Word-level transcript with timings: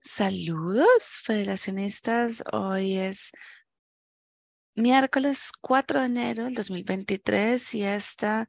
Saludos, 0.00 1.20
federacionistas. 1.22 2.42
Hoy 2.52 2.96
es 2.96 3.32
miércoles 4.74 5.52
4 5.60 6.00
de 6.00 6.06
enero 6.06 6.44
del 6.44 6.54
2023 6.54 7.74
y 7.74 7.82
esta 7.82 8.48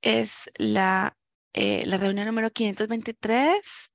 es 0.00 0.50
la, 0.56 1.16
eh, 1.52 1.84
la 1.86 1.98
reunión 1.98 2.26
número 2.26 2.50
523. 2.50 3.92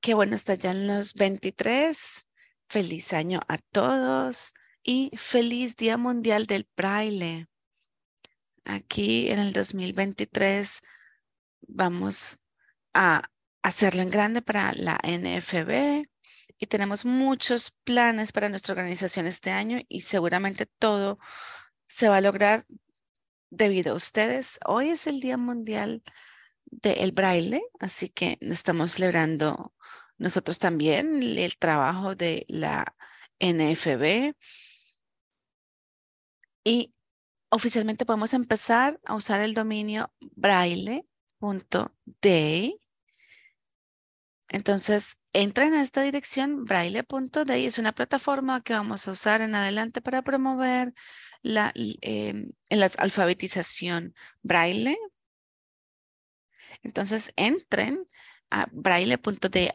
Qué 0.00 0.14
bueno 0.14 0.36
estar 0.36 0.58
ya 0.58 0.72
en 0.72 0.86
los 0.86 1.14
23. 1.14 2.26
Feliz 2.68 3.12
año 3.12 3.40
a 3.48 3.58
todos 3.58 4.52
y 4.82 5.12
feliz 5.16 5.76
Día 5.76 5.96
Mundial 5.96 6.46
del 6.46 6.68
Braille. 6.76 7.46
Aquí 8.64 9.30
en 9.30 9.38
el 9.38 9.52
2023 9.52 10.82
vamos 11.68 12.46
a 12.92 13.30
hacerlo 13.66 14.02
en 14.02 14.10
grande 14.10 14.42
para 14.42 14.72
la 14.74 14.96
NFB 15.02 16.06
y 16.56 16.66
tenemos 16.68 17.04
muchos 17.04 17.72
planes 17.82 18.30
para 18.30 18.48
nuestra 18.48 18.74
organización 18.74 19.26
este 19.26 19.50
año 19.50 19.80
y 19.88 20.02
seguramente 20.02 20.66
todo 20.66 21.18
se 21.88 22.08
va 22.08 22.18
a 22.18 22.20
lograr 22.20 22.64
debido 23.50 23.92
a 23.92 23.96
ustedes. 23.96 24.60
Hoy 24.64 24.90
es 24.90 25.08
el 25.08 25.18
Día 25.18 25.36
Mundial 25.36 26.04
del 26.66 27.10
Braille, 27.10 27.60
así 27.80 28.08
que 28.08 28.38
estamos 28.40 28.92
celebrando 28.92 29.74
nosotros 30.16 30.60
también 30.60 31.20
el 31.24 31.56
trabajo 31.56 32.14
de 32.14 32.46
la 32.48 32.94
NFB. 33.40 34.32
Y 36.62 36.94
oficialmente 37.48 38.06
podemos 38.06 38.32
empezar 38.32 39.00
a 39.04 39.16
usar 39.16 39.40
el 39.40 39.54
dominio 39.54 40.12
braille.day 40.20 41.02
entonces, 44.48 45.18
entren 45.32 45.74
a 45.74 45.82
esta 45.82 46.02
dirección, 46.02 46.64
braille.day. 46.64 47.66
Es 47.66 47.78
una 47.78 47.92
plataforma 47.92 48.62
que 48.62 48.74
vamos 48.74 49.06
a 49.08 49.10
usar 49.12 49.40
en 49.40 49.54
adelante 49.54 50.00
para 50.00 50.22
promover 50.22 50.94
la, 51.42 51.72
em, 51.74 52.52
alfabetización 52.98 54.14
braille. 54.42 54.96
Entonces, 56.82 57.32
entren 57.36 58.08
a 58.50 58.66
braille.day 58.72 59.70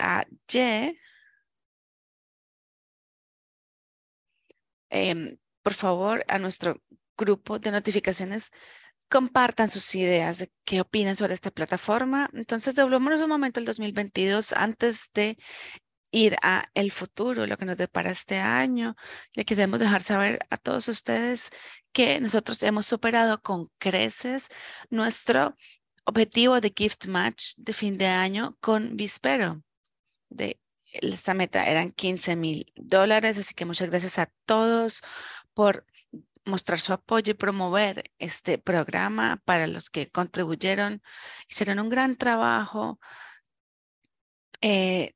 em, 4.90 5.38
por 5.64 5.74
favor, 5.74 6.24
a 6.28 6.40
nuestro 6.40 6.82
grupo 7.18 7.60
de 7.60 7.72
notificaciones 7.72 8.52
compartan 9.12 9.70
sus 9.70 9.94
ideas 9.96 10.40
de 10.40 10.50
qué 10.64 10.80
opinan 10.82 11.18
sobre 11.18 11.34
esta 11.34 11.52
plataforma. 11.52 12.30
Entonces, 12.34 12.76
devolvámonos 12.76 13.22
un 13.22 13.30
momento 13.30 13.60
al 13.60 13.66
2022 13.66 14.54
antes 14.54 15.12
de 15.14 15.38
ir 16.12 16.38
a 16.42 16.70
el 16.74 16.92
futuro, 16.92 17.46
lo 17.46 17.58
que 17.58 17.66
nos 17.66 17.78
depara 17.78 18.12
este 18.12 18.38
año. 18.38 18.96
Le 19.34 19.44
queremos 19.44 19.82
dejar 19.82 20.02
saber 20.02 20.40
a 20.50 20.58
todos 20.58 20.88
ustedes 20.88 21.50
que 21.92 22.22
nosotros 22.22 22.64
hemos 22.64 22.86
superado 22.86 23.42
con 23.42 23.68
creces 23.78 24.48
nuestro 24.90 25.56
objetivo 26.06 26.62
de 26.62 26.74
gift 26.76 27.08
match 27.08 27.56
de 27.58 27.74
fin 27.74 27.98
de 27.98 28.08
año 28.08 28.58
con 28.62 28.96
Vispero. 28.96 29.62
De 30.30 30.58
esta 30.94 31.34
meta 31.34 31.66
eran 31.66 31.92
15 31.92 32.38
mil 32.38 32.72
dólares, 32.76 33.38
así 33.38 33.54
que 33.54 33.66
muchas 33.66 33.90
gracias 33.90 34.20
a 34.20 34.32
todos 34.46 35.02
por 35.54 35.86
mostrar 36.46 36.80
su 36.80 36.94
apoyo 36.94 37.32
y 37.32 37.36
promover 37.36 38.12
este 38.20 38.58
programa 38.58 39.42
para 39.46 39.68
los 39.68 39.90
que 39.90 40.10
contribuyeron. 40.10 41.02
Hicieron 41.50 41.80
un 41.80 41.90
gran 41.90 42.16
trabajo 42.16 43.00
eh, 44.62 45.14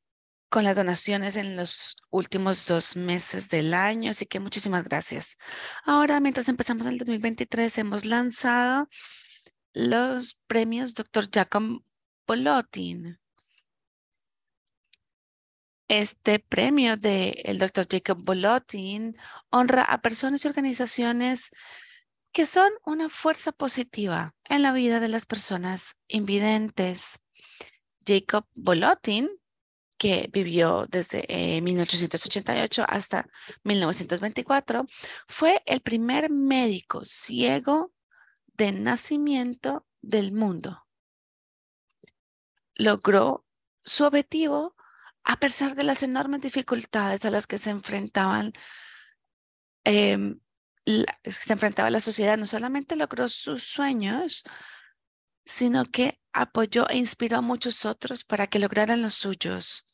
con 0.50 0.64
las 0.64 0.78
donaciones 0.78 1.36
en 1.36 1.56
los 1.56 1.98
últimos 2.10 2.66
dos 2.66 2.96
meses 2.96 3.50
del 3.50 3.74
año, 3.74 4.12
así 4.12 4.26
que 4.26 4.40
muchísimas 4.40 4.86
gracias. 4.86 5.38
Ahora, 5.84 6.20
mientras 6.20 6.48
empezamos 6.50 6.86
el 6.86 6.98
2023, 6.98 7.78
hemos 7.80 8.06
lanzado 8.06 8.88
los 9.74 10.40
premios 10.48 10.94
Dr. 10.94 11.30
Jacob 11.32 11.84
Polotin. 12.26 13.20
Este 15.88 16.40
premio 16.40 16.98
del 16.98 17.36
el 17.44 17.60
Dr. 17.60 17.88
Jacob 17.90 18.18
Bolotin 18.24 19.16
honra 19.52 19.84
a 19.84 20.02
personas 20.02 20.44
y 20.44 20.48
organizaciones 20.48 21.52
que 22.32 22.46
son 22.46 22.72
una 22.86 23.08
fuerza 23.08 23.52
positiva 23.52 24.36
en 24.44 24.64
la 24.64 24.74
vida 24.74 25.00
de 25.00 25.10
las 25.10 25.26
personas 25.26 25.96
invidentes. 26.08 27.20
Jacob 28.06 28.46
Bolotin, 28.56 29.30
que 29.98 30.30
vivió 30.34 30.86
desde 30.90 31.62
1888 31.62 32.82
eh, 32.82 32.86
hasta 32.90 33.28
1924, 33.64 34.86
fue 35.28 35.62
el 35.66 35.82
primer 35.82 36.30
médico 36.30 37.06
ciego 37.06 37.94
de 38.48 38.72
nacimiento 38.72 39.86
del 40.02 40.32
mundo. 40.32 40.86
Logró 42.74 43.46
su 43.82 44.04
objetivo 44.04 44.75
a 45.26 45.38
pesar 45.38 45.76
de 45.76 45.84
las 45.84 46.04
enormes 46.04 46.42
dificultades 46.42 47.26
a 47.26 47.32
las 47.32 47.48
que 47.48 47.58
se 47.58 47.72
enfrentaban, 47.72 48.54
em, 49.84 50.40
se 51.24 51.54
enfrentaba 51.54 51.90
la 51.90 52.00
sociedad, 52.00 52.38
no 52.38 52.46
solamente 52.46 52.96
logró 52.96 53.28
sus 53.28 53.64
sueños, 53.64 54.44
sino 55.44 55.86
que 55.86 56.22
apoyó 56.32 56.88
e 56.90 56.98
inspiró 56.98 57.38
a 57.38 57.42
muchos 57.42 57.86
otros 57.86 58.24
para 58.24 58.48
que 58.48 58.60
lograran 58.60 59.02
los 59.02 59.16
suyos. 59.16 59.90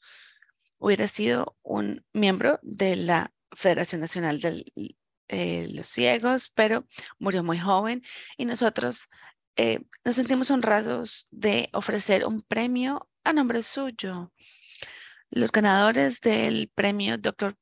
Hubiera 0.79 1.07
sido 1.07 1.57
un 1.63 2.05
miembro 2.13 2.59
de 2.61 2.97
la 2.97 3.33
Federación 3.53 4.01
Nacional 4.01 4.41
de 4.41 4.65
eh, 5.29 5.67
los 5.71 5.87
Ciegos, 5.87 6.49
pero 6.49 6.87
murió 7.19 7.43
muy 7.43 7.57
joven 7.57 8.01
y 8.37 8.45
nosotros 8.45 9.09
eh, 9.55 9.79
nos 10.03 10.15
sentimos 10.15 10.51
honrados 10.51 11.27
de 11.31 11.69
ofrecer 11.73 12.25
un 12.25 12.41
premio 12.41 13.09
a 13.23 13.31
nombre 13.31 13.63
suyo. 13.63 14.33
Los 15.31 15.51
ganadores 15.53 16.19
del 16.19 16.69
premio 16.75 17.17
Dr. 17.17 17.55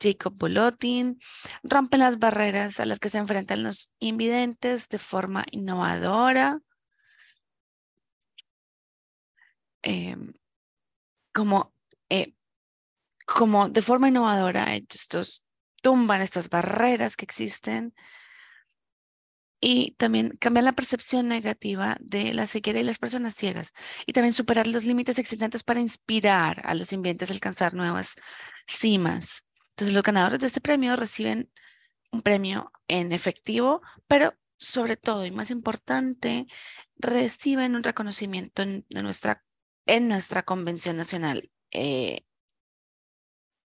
Jacob 0.00 0.34
Bolotin 0.36 1.18
rompen 1.64 2.00
las 2.00 2.18
barreras 2.18 2.78
a 2.78 2.86
las 2.86 3.00
que 3.00 3.08
se 3.08 3.18
enfrentan 3.18 3.64
los 3.64 3.92
invidentes 3.98 4.88
de 4.88 4.98
forma 4.98 5.44
innovadora. 5.50 6.60
Em, 9.82 10.32
como, 11.34 11.74
eh, 12.08 12.34
como 13.26 13.68
de 13.68 13.82
forma 13.82 14.08
innovadora, 14.08 14.74
estos 14.76 15.44
tumban 15.82 16.22
estas 16.22 16.48
barreras 16.48 17.16
que 17.16 17.24
existen 17.24 17.94
y 19.66 19.92
también 19.92 20.36
cambiar 20.36 20.64
la 20.64 20.74
percepción 20.74 21.26
negativa 21.26 21.96
de 21.98 22.34
la 22.34 22.46
ceguera 22.46 22.80
y 22.80 22.84
las 22.84 22.98
personas 22.98 23.34
ciegas 23.34 23.72
y 24.04 24.12
también 24.12 24.34
superar 24.34 24.66
los 24.66 24.84
límites 24.84 25.18
existentes 25.18 25.62
para 25.62 25.80
inspirar 25.80 26.60
a 26.66 26.74
los 26.74 26.92
invidentes 26.92 27.30
a 27.30 27.32
alcanzar 27.32 27.72
nuevas 27.72 28.16
cimas. 28.66 29.46
Entonces, 29.70 29.94
los 29.94 30.02
ganadores 30.02 30.40
de 30.40 30.48
este 30.48 30.60
premio 30.60 30.96
reciben 30.96 31.50
un 32.12 32.20
premio 32.20 32.72
en 32.88 33.12
efectivo, 33.12 33.80
pero 34.06 34.34
sobre 34.58 34.98
todo 34.98 35.24
y 35.24 35.30
más 35.30 35.50
importante, 35.50 36.46
reciben 36.96 37.74
un 37.74 37.84
reconocimiento 37.84 38.60
en, 38.60 38.84
nuestra, 38.90 39.46
en 39.86 40.08
nuestra 40.08 40.42
convención 40.42 40.98
nacional 40.98 41.50
eh, 41.70 42.26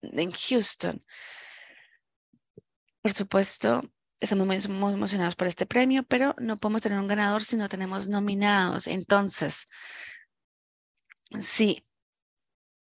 en 0.03 0.31
Houston. 0.31 1.03
Por 3.01 3.15
supuesto, 3.15 3.83
estamos 4.21 4.47
muy, 4.47 4.93
emocionados 4.95 5.37
por 5.37 5.47
este 5.47 5.67
premio, 5.67 6.03
pero 6.05 6.35
no 6.39 6.57
podemos 6.57 6.83
tener 6.83 6.99
un 6.99 7.09
ganador 7.09 7.43
si 7.45 7.57
no 7.57 7.69
tenemos 7.69 8.09
nominados. 8.09 8.87
Entonces, 8.87 9.69
si 11.41 11.83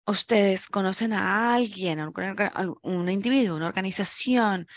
ustedes 0.05 0.67
conocen 0.67 1.13
a 1.13 1.53
alguien, 1.55 1.99
un 2.81 3.09
individuo, 3.09 3.57
una 3.57 3.67
organización 3.67 4.67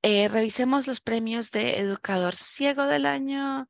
eh, 0.00 0.28
revisemos 0.28 0.86
los 0.86 1.00
premios 1.00 1.50
de 1.50 1.80
Educador 1.80 2.34
Ciego 2.34 2.86
del 2.86 3.04
Año 3.04 3.68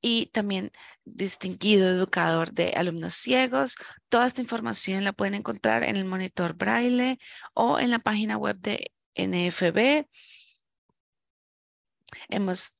y 0.00 0.26
también 0.26 0.72
Distinguido 1.04 1.88
Educador 1.88 2.50
de 2.52 2.70
Alumnos 2.76 3.14
Ciegos. 3.14 3.76
Toda 4.08 4.26
esta 4.26 4.40
información 4.40 5.04
la 5.04 5.12
pueden 5.12 5.34
encontrar 5.34 5.84
en 5.84 5.94
el 5.96 6.04
monitor 6.04 6.54
braille 6.54 7.20
o 7.54 7.78
en 7.78 7.92
la 7.92 8.00
página 8.00 8.36
web 8.36 8.56
de 8.58 8.93
NFB. 9.16 10.06
Hemos, 12.28 12.78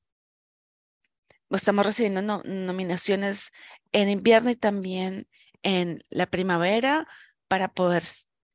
estamos 1.51 1.87
recibiendo 1.87 2.43
nominaciones 2.45 3.53
en 3.93 4.09
invierno 4.09 4.51
y 4.51 4.57
también 4.57 5.29
en 5.63 6.05
la 6.11 6.27
primavera 6.27 7.07
para 7.49 7.69
poder 7.69 8.03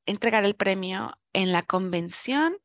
entregar 0.05 0.45
el 0.45 0.55
premio 0.55 1.17
en 1.33 1.51
la 1.51 1.63
convención 1.63 2.57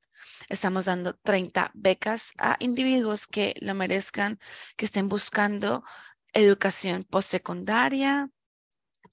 Estamos 0.49 0.85
dando 0.85 1.15
30 1.15 1.71
becas 1.75 2.33
a 2.39 2.57
individuos 2.61 3.27
que 3.27 3.55
lo 3.61 3.75
merezcan, 3.75 4.39
que 4.77 4.85
estén 4.85 5.09
buscando 5.09 5.85
educación 6.33 7.05
postsecundaria. 7.05 8.31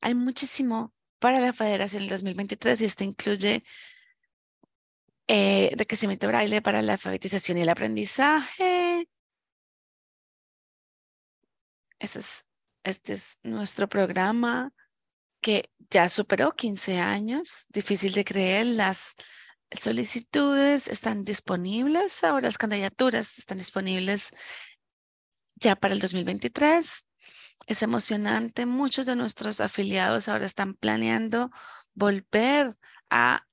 Hay 0.01 0.15
muchísimo 0.15 0.94
para 1.19 1.39
la 1.39 1.53
federación 1.53 2.01
en 2.01 2.06
el 2.06 2.09
2023 2.09 2.81
y 2.81 2.86
esto 2.86 3.03
incluye 3.03 3.63
eh, 5.33 5.86
crecimiento 5.88 6.28
braille 6.28 6.62
para 6.62 6.81
la 6.81 6.94
alfabetización 6.94 7.57
y 7.57 7.62
el 7.62 7.69
aprendizaje. 7.69 9.07
Ese 12.00 12.19
es, 12.19 12.45
este 12.83 13.13
es 13.13 13.39
nuestro 13.44 13.88
programa 13.88 14.74
que 15.39 15.72
ya 15.89 16.10
superó 16.10 16.51
15 16.51 17.00
años. 17.00 17.68
Difícil 17.69 18.12
de 18.13 18.25
creer 18.25 18.66
las 18.66 19.16
solicitudes 19.72 20.89
están 20.89 21.24
disponibles, 21.24 22.25
ahora 22.25 22.48
las 22.48 22.57
candidaturas 22.57 23.39
están 23.39 23.57
disponibles 23.57 24.31
ya 25.56 25.77
para 25.77 25.94
el 25.94 26.01
2023. 26.01 27.06
Es 27.68 27.84
emocionante, 27.84 28.66
muchos 28.66 29.06
de 29.06 29.16
nuestros 29.16 29.62
afiliados 29.62 30.27
ahora 30.27 30.45
están 30.45 30.74
planeando 30.74 31.51
volver 31.94 32.77
a 33.10 33.45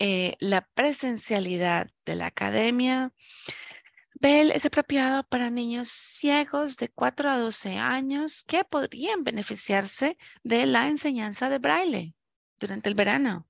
eh, 0.00 0.34
la 0.40 0.66
presencialidad 0.74 1.90
de 2.06 2.16
la 2.16 2.26
academia. 2.26 3.12
Bell 4.14 4.50
es 4.50 4.64
apropiado 4.66 5.24
para 5.24 5.50
niños 5.50 5.88
ciegos 5.88 6.78
de 6.78 6.88
4 6.88 7.30
a 7.30 7.38
12 7.38 7.76
años 7.76 8.42
que 8.42 8.64
podrían 8.64 9.24
beneficiarse 9.24 10.16
de 10.42 10.64
la 10.64 10.88
enseñanza 10.88 11.50
de 11.50 11.58
braille 11.58 12.14
durante 12.58 12.88
el 12.88 12.94
verano. 12.94 13.46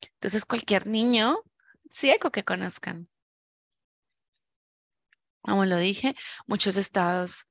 Entonces, 0.00 0.44
cualquier 0.44 0.88
niño 0.88 1.38
ciego 1.88 2.30
que 2.32 2.44
conozcan. 2.44 3.08
Como 5.42 5.64
lo 5.66 5.76
dije, 5.76 6.16
muchos 6.46 6.76
estados 6.76 7.46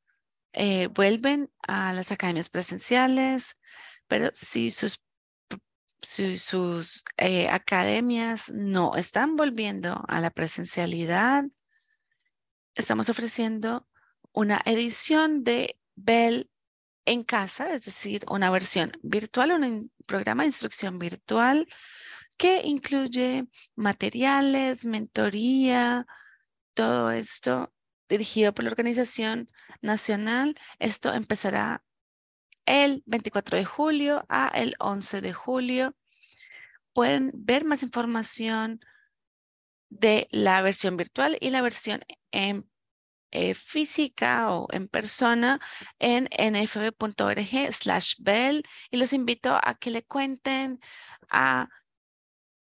eh, 0.52 0.88
vuelven 0.88 1.50
a 1.62 1.94
las 1.94 2.12
academias 2.12 2.50
presenciales, 2.50 3.58
pero 4.08 4.30
si 4.34 4.72
sus, 4.72 5.02
sus 6.02 7.04
eh, 7.18 7.50
academias 7.50 8.52
no 8.52 8.96
están 8.96 9.36
volviendo 9.36 10.04
a 10.08 10.22
la 10.22 10.30
presencialidad, 10.30 11.46
estamos 12.76 13.10
ofreciendo 13.10 13.88
una 14.32 14.62
edición 14.66 15.44
de 15.44 15.80
Bell 15.96 16.50
en 17.06 17.24
casa, 17.24 17.72
es 17.74 17.86
decir, 17.86 18.26
una 18.30 18.50
versión 18.50 18.92
virtual, 19.02 19.52
un 19.52 19.92
programa 20.06 20.44
de 20.44 20.48
instrucción 20.48 21.00
virtual 21.00 21.68
que 22.38 22.62
incluye 22.64 23.48
materiales, 23.76 24.86
mentoría, 24.86 26.06
todo 26.74 27.12
esto 27.12 27.74
dirigido 28.10 28.54
por 28.54 28.66
la 28.66 28.72
organización 28.72 29.50
nacional. 29.82 30.56
Esto 30.80 31.14
empezará 31.14 31.85
el 32.66 33.04
24 33.06 33.58
de 33.58 33.66
julio 33.66 34.26
a 34.30 34.48
el 34.48 34.76
11 34.80 35.22
de 35.22 35.34
julio. 35.34 35.96
Pueden 36.94 37.32
ver 37.34 37.66
más 37.66 37.84
información 37.84 38.80
de 39.90 40.28
la 40.32 40.62
versión 40.62 40.98
virtual 40.98 41.38
y 41.40 41.50
la 41.50 41.62
versión 41.62 42.02
en 42.32 42.70
eh, 43.32 43.54
física 43.54 44.52
o 44.54 44.68
en 44.72 44.88
persona 44.88 45.60
en 46.00 46.30
nfb.org 46.40 47.74
slash 47.74 48.16
bell 48.20 48.64
y 48.92 48.98
los 48.98 49.14
invito 49.14 49.60
a 49.62 49.76
que 49.76 49.92
le 49.92 50.04
cuenten 50.04 50.80
a 51.30 51.68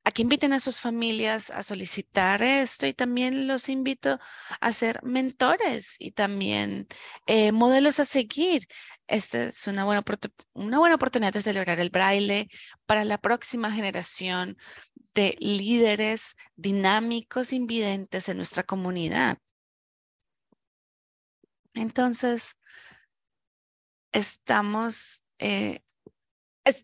a 0.03 0.11
que 0.11 0.21
inviten 0.21 0.53
a 0.53 0.59
sus 0.59 0.79
familias 0.79 1.51
a 1.51 1.61
solicitar 1.63 2.41
esto 2.41 2.87
y 2.87 2.93
también 2.93 3.47
los 3.47 3.69
invito 3.69 4.19
a 4.59 4.73
ser 4.73 5.03
mentores 5.03 5.95
y 5.99 6.11
también 6.11 6.87
eh, 7.27 7.51
modelos 7.51 7.99
a 7.99 8.05
seguir. 8.05 8.63
Esta 9.09 9.43
es 9.43 9.67
una 9.67 9.85
buena, 9.85 10.03
una 10.53 10.79
buena 10.79 10.95
oportunidad 10.95 11.33
de 11.33 11.41
celebrar 11.41 11.79
el 11.79 11.89
braille 11.89 12.47
para 12.85 13.03
la 13.03 13.17
próxima 13.17 13.71
generación 13.71 14.57
de 15.13 15.35
líderes 15.39 16.35
dinámicos 16.55 17.51
invidentes 17.51 18.29
en 18.29 18.37
nuestra 18.37 18.63
comunidad. 18.63 19.39
Entonces, 21.73 22.55
estamos, 24.11 25.23
eh, 25.39 25.81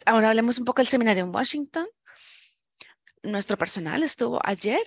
ahora 0.05 0.29
hablemos 0.29 0.57
un 0.57 0.65
poco 0.65 0.81
del 0.81 0.87
seminario 0.87 1.23
en 1.23 1.33
Washington 1.33 1.87
nuestro 3.25 3.57
personal 3.57 4.03
estuvo 4.03 4.39
ayer 4.43 4.81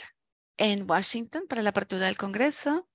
en 0.57 0.89
Washington 0.89 1.47
para 1.49 1.63
la 1.63 1.71
apertura 1.71 2.07
del 2.07 2.17
Congreso. 2.17 2.89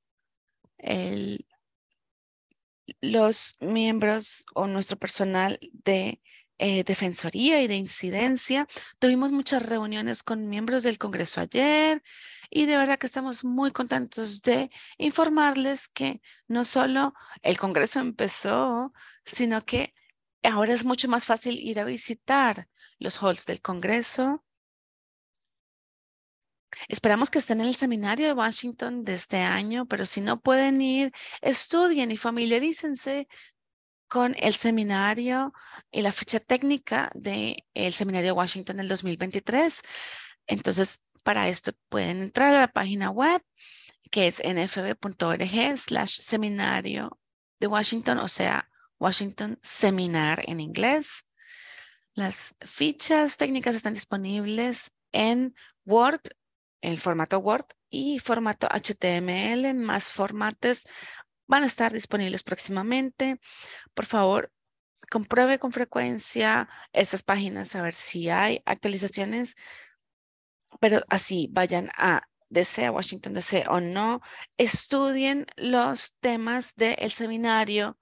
Los 3.01 3.57
miembros 3.59 4.45
o 4.53 4.67
nuestro 4.67 4.97
personal 4.97 5.59
de 5.83 6.21
eh, 6.59 6.83
defensoría 6.83 7.61
y 7.61 7.67
de 7.67 7.75
incidencia. 7.75 8.67
Tuvimos 8.99 9.31
muchas 9.31 9.63
reuniones 9.63 10.23
con 10.23 10.49
miembros 10.49 10.83
del 10.83 10.97
Congreso 10.97 11.41
ayer 11.41 12.03
y 12.49 12.65
de 12.65 12.77
verdad 12.77 12.99
que 12.99 13.07
estamos 13.07 13.43
muy 13.43 13.71
contentos 13.71 14.41
de 14.43 14.69
informarles 14.97 15.89
que 15.89 16.21
no 16.47 16.63
solo 16.63 17.13
el 17.41 17.57
Congreso 17.57 17.99
empezó, 17.99 18.93
sino 19.25 19.65
que 19.65 19.93
ahora 20.43 20.73
es 20.73 20.85
mucho 20.85 21.07
más 21.07 21.25
fácil 21.25 21.59
ir 21.59 21.79
a 21.79 21.85
visitar 21.85 22.67
los 22.99 23.21
halls 23.21 23.45
del 23.45 23.61
Congreso 23.61 24.45
Esperamos 26.87 27.29
que 27.29 27.39
estén 27.39 27.61
en 27.61 27.67
el 27.67 27.75
seminario 27.75 28.27
de 28.27 28.33
Washington 28.33 29.03
de 29.03 29.13
este 29.13 29.37
año, 29.37 29.85
pero 29.85 30.05
si 30.05 30.21
no 30.21 30.39
pueden 30.39 30.81
ir, 30.81 31.11
estudien 31.41 32.11
y 32.11 32.17
familiarícense 32.17 33.27
con 34.07 34.35
el 34.37 34.53
seminario 34.53 35.53
y 35.91 36.01
la 36.01 36.11
fecha 36.11 36.39
técnica 36.39 37.09
del 37.15 37.93
seminario 37.93 38.27
de 38.27 38.33
Washington 38.33 38.77
del 38.77 38.87
2023. 38.87 39.81
Entonces, 40.47 41.05
para 41.23 41.47
esto 41.49 41.71
pueden 41.89 42.21
entrar 42.21 42.53
a 42.53 42.59
la 42.59 42.67
página 42.67 43.09
web 43.09 43.41
que 44.11 44.27
es 44.27 44.39
nfb.org 44.43 45.77
slash 45.77 46.19
seminario 46.19 47.19
de 47.59 47.65
Washington, 47.65 48.19
o 48.19 48.27
sea, 48.27 48.69
Washington 48.99 49.57
Seminar 49.63 50.43
en 50.47 50.59
inglés. 50.59 51.25
Las 52.13 52.55
fichas 52.63 53.37
técnicas 53.37 53.73
están 53.73 53.95
disponibles 53.95 54.91
en 55.11 55.55
Word 55.85 56.21
el 56.83 56.99
formato 56.99 57.39
Word 57.39 57.65
y 57.89 58.19
formato 58.19 58.67
HTML, 58.67 59.73
más 59.73 60.11
formatos 60.11 60.85
van 61.47 61.63
a 61.63 61.67
estar 61.67 61.93
disponibles 61.93 62.43
próximamente. 62.43 63.39
Por 63.93 64.05
favor, 64.05 64.51
compruebe 65.09 65.59
con 65.59 65.71
frecuencia 65.71 66.69
estas 66.91 67.23
páginas 67.23 67.75
a 67.75 67.81
ver 67.81 67.93
si 67.93 68.29
hay 68.29 68.61
actualizaciones, 68.65 69.55
pero 70.79 71.01
así 71.09 71.47
vayan 71.51 71.89
a 71.95 72.27
DC, 72.49 72.85
a 72.85 72.91
Washington 72.91 73.33
DC 73.33 73.65
o 73.69 73.79
no, 73.79 74.21
estudien 74.57 75.47
los 75.55 76.15
temas 76.19 76.75
del 76.75 77.11
seminario 77.11 77.97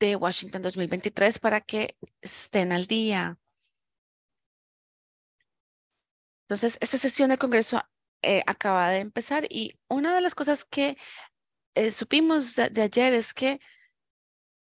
de 0.00 0.16
Washington 0.16 0.62
2023 0.62 1.38
para 1.38 1.60
que 1.60 1.96
estén 2.20 2.72
al 2.72 2.86
día. 2.86 3.38
Entonces, 6.52 6.76
esta 6.82 6.98
sesión 6.98 7.30
del 7.30 7.38
Congreso 7.38 7.82
eh, 8.20 8.42
acaba 8.46 8.90
de 8.90 8.98
empezar 8.98 9.46
y 9.48 9.78
una 9.88 10.14
de 10.14 10.20
las 10.20 10.34
cosas 10.34 10.66
que 10.66 10.98
eh, 11.74 11.90
supimos 11.90 12.56
de, 12.56 12.82
ayer 12.82 13.14
es 13.14 13.32
que 13.32 13.58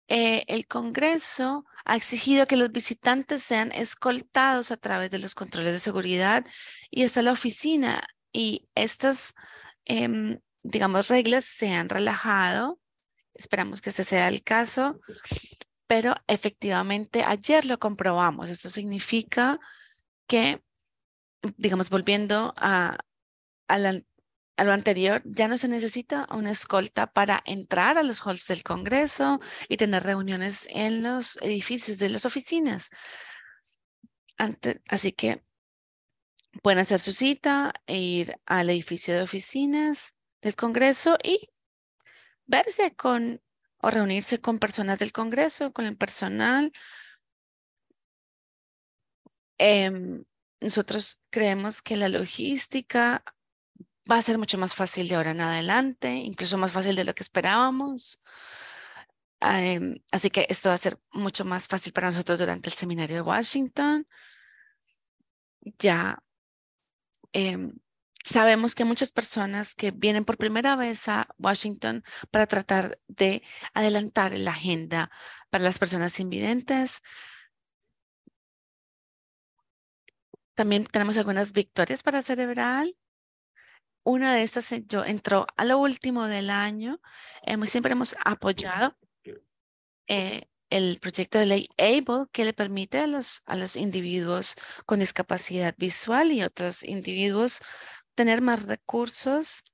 eh, 0.09 0.45
el 0.49 0.67
Congreso 0.67 1.67
ha 1.85 1.95
exigido 1.95 2.47
que 2.47 2.57
los 2.57 2.73
visitantes 2.73 3.43
sean 3.43 3.71
escoltados 3.73 4.71
a 4.71 4.79
través 4.79 5.11
de 5.11 5.19
los 5.19 5.35
controles 5.35 5.75
de 5.75 5.79
seguridad 5.79 6.47
y 6.91 7.03
está 7.03 7.21
la 7.21 7.33
oficina 7.33 8.03
y 8.33 8.67
estas, 8.75 9.35
em, 9.85 10.41
digamos, 10.63 11.09
reglas 11.09 11.45
se 11.45 11.75
han 11.75 11.91
relajado. 11.91 12.81
Esperamos 13.35 13.83
que 13.83 13.91
este 13.91 14.05
sea 14.05 14.29
el 14.29 14.43
caso, 14.43 15.01
pero 15.87 16.15
efectivamente 16.29 17.25
ayer 17.25 17.67
lo 17.67 17.79
comprobamos. 17.79 18.49
Esto 18.49 18.71
significa 18.71 19.61
que, 20.27 20.64
digamos, 21.57 21.91
volviendo 21.91 22.55
a, 22.57 22.99
a, 23.69 23.79
lo 23.79 24.73
anterior, 24.73 25.23
ya 25.25 25.49
no 25.49 25.57
se 25.57 25.69
necesita 25.69 26.27
una 26.31 26.51
escolta 26.51 27.13
para 27.13 27.43
entrar 27.45 27.99
a 27.99 28.03
los 28.03 28.21
halls 28.27 28.47
del 28.47 28.63
Congreso 28.63 29.41
y 29.69 29.77
tener 29.77 30.03
reuniones 30.03 30.67
en 30.71 31.03
los 31.03 31.39
edificios 31.43 31.99
de 31.99 32.09
las 32.11 32.27
oficinas. 32.27 32.91
así 34.89 35.13
que 35.13 35.43
Pueden 36.63 36.79
hacer 36.79 36.99
su 36.99 37.13
cita 37.13 37.73
e 37.87 37.99
ir 37.99 38.37
al 38.47 38.71
edificio 38.71 39.15
de 39.15 39.23
oficinas 39.23 40.15
del 40.41 40.55
Congreso 40.55 41.19
y 41.23 41.49
verse 42.47 42.95
con 42.95 43.41
o 43.79 43.91
reunirse 43.91 44.41
con 44.41 44.59
personas 44.59 44.99
del 44.99 45.13
Congreso, 45.13 45.73
con 45.73 45.85
el 45.85 45.97
personal. 45.97 46.73
Em, 49.59 50.25
nosotros 50.65 51.23
creemos 51.31 51.83
que 51.83 51.97
la 51.97 52.09
logística 52.09 53.25
va 54.11 54.17
a 54.19 54.23
ser 54.23 54.39
mucho 54.39 54.59
más 54.59 54.75
fácil 54.75 55.09
de 55.09 55.15
ahora 55.15 55.31
en 55.33 55.41
adelante, 55.41 56.11
incluso 56.11 56.59
más 56.59 56.73
fácil 56.73 56.97
de 56.97 57.05
lo 57.05 57.15
que 57.15 57.23
esperábamos. 57.23 58.23
Em, 59.41 59.97
así 60.13 60.31
que 60.31 60.47
esto 60.49 60.71
va 60.71 60.75
a 60.75 60.79
ser 60.79 60.99
mucho 61.13 61.45
más 61.45 61.69
fácil 61.69 61.93
para 61.93 62.09
nosotros 62.09 62.39
durante 62.39 62.69
el 62.71 62.75
seminario 62.75 63.17
de 63.17 63.23
Washington. 63.23 64.07
Ya 65.79 66.19
Em, 67.35 67.73
sabemos 68.25 68.75
que 68.77 68.85
muchas 68.85 69.11
personas 69.11 69.75
que 69.75 69.91
vienen 69.91 70.25
por 70.25 70.39
primera 70.39 70.77
vez 70.77 71.09
a 71.09 71.29
Washington 71.37 72.05
para 72.31 72.47
tratar 72.47 72.99
de 73.09 73.43
adelantar 73.75 74.33
la 74.39 74.53
agenda 74.53 75.11
para 75.51 75.65
las 75.65 75.79
personas 75.81 76.21
invidentes. 76.21 77.03
También 80.55 80.87
tenemos 80.87 81.17
algunas 81.19 81.53
victorias 81.53 82.03
para 82.03 82.23
Cerebral. 82.23 82.97
Una 84.05 84.35
de 84.35 84.43
estas 84.43 84.75
yo, 84.87 85.05
entró 85.05 85.47
a 85.57 85.65
lo 85.65 85.79
último 85.79 86.27
del 86.27 86.51
año. 86.51 87.01
siempre 87.65 87.93
hemos 87.93 88.17
apoyado 88.25 88.97
eh, 90.07 90.49
el 90.71 90.99
proyecto 91.01 91.39
de 91.39 91.47
ley 91.47 91.69
ABLE 91.79 92.27
que 92.33 92.45
le 92.45 92.53
permite 92.53 92.99
a 92.99 93.07
los, 93.07 93.43
a 93.47 93.57
los 93.57 93.77
individuos 93.77 94.57
con 94.87 95.01
discapacidad 95.01 95.75
visual 95.79 96.33
y 96.33 96.43
otros 96.43 96.83
individuos 96.83 97.61
tener 98.15 98.41
más 98.43 98.67
recursos 98.67 99.65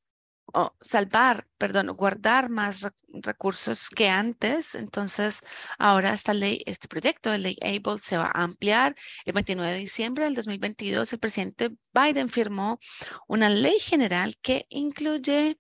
o 0.52 0.74
salvar, 0.80 1.46
perdón, 1.58 1.88
guardar 1.88 2.48
más 2.48 2.88
recursos 3.08 3.88
que 3.90 4.08
antes. 4.08 4.74
Entonces, 4.74 5.40
ahora 5.78 6.12
esta 6.12 6.34
ley, 6.34 6.62
este 6.66 6.88
proyecto 6.88 7.30
de 7.30 7.38
ley 7.38 7.56
ABLE 7.62 7.98
se 7.98 8.16
va 8.16 8.26
a 8.26 8.42
ampliar. 8.42 8.94
El 9.24 9.32
29 9.34 9.72
de 9.72 9.78
diciembre 9.78 10.24
del 10.24 10.34
2022, 10.34 11.12
el 11.12 11.18
presidente 11.18 11.70
Biden 11.92 12.28
firmó 12.28 12.78
una 13.26 13.48
ley 13.48 13.78
general 13.78 14.36
que 14.40 14.66
incluye 14.68 15.58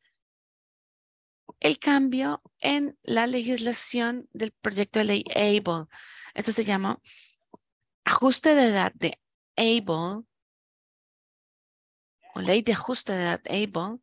el 1.60 1.78
cambio 1.78 2.42
en 2.58 2.98
la 3.02 3.26
legislación 3.26 4.28
del 4.32 4.52
proyecto 4.52 4.98
de 4.98 5.04
ley 5.04 5.24
ABLE. 5.34 5.86
Esto 6.34 6.52
se 6.52 6.64
llama 6.64 7.00
ajuste 8.04 8.54
de 8.54 8.64
edad 8.66 8.92
de 8.94 9.20
ABLE 9.56 10.24
o 12.34 12.40
ley 12.40 12.62
de 12.62 12.72
ajuste 12.72 13.12
de 13.12 13.22
edad 13.22 13.40
ABLE. 13.46 13.98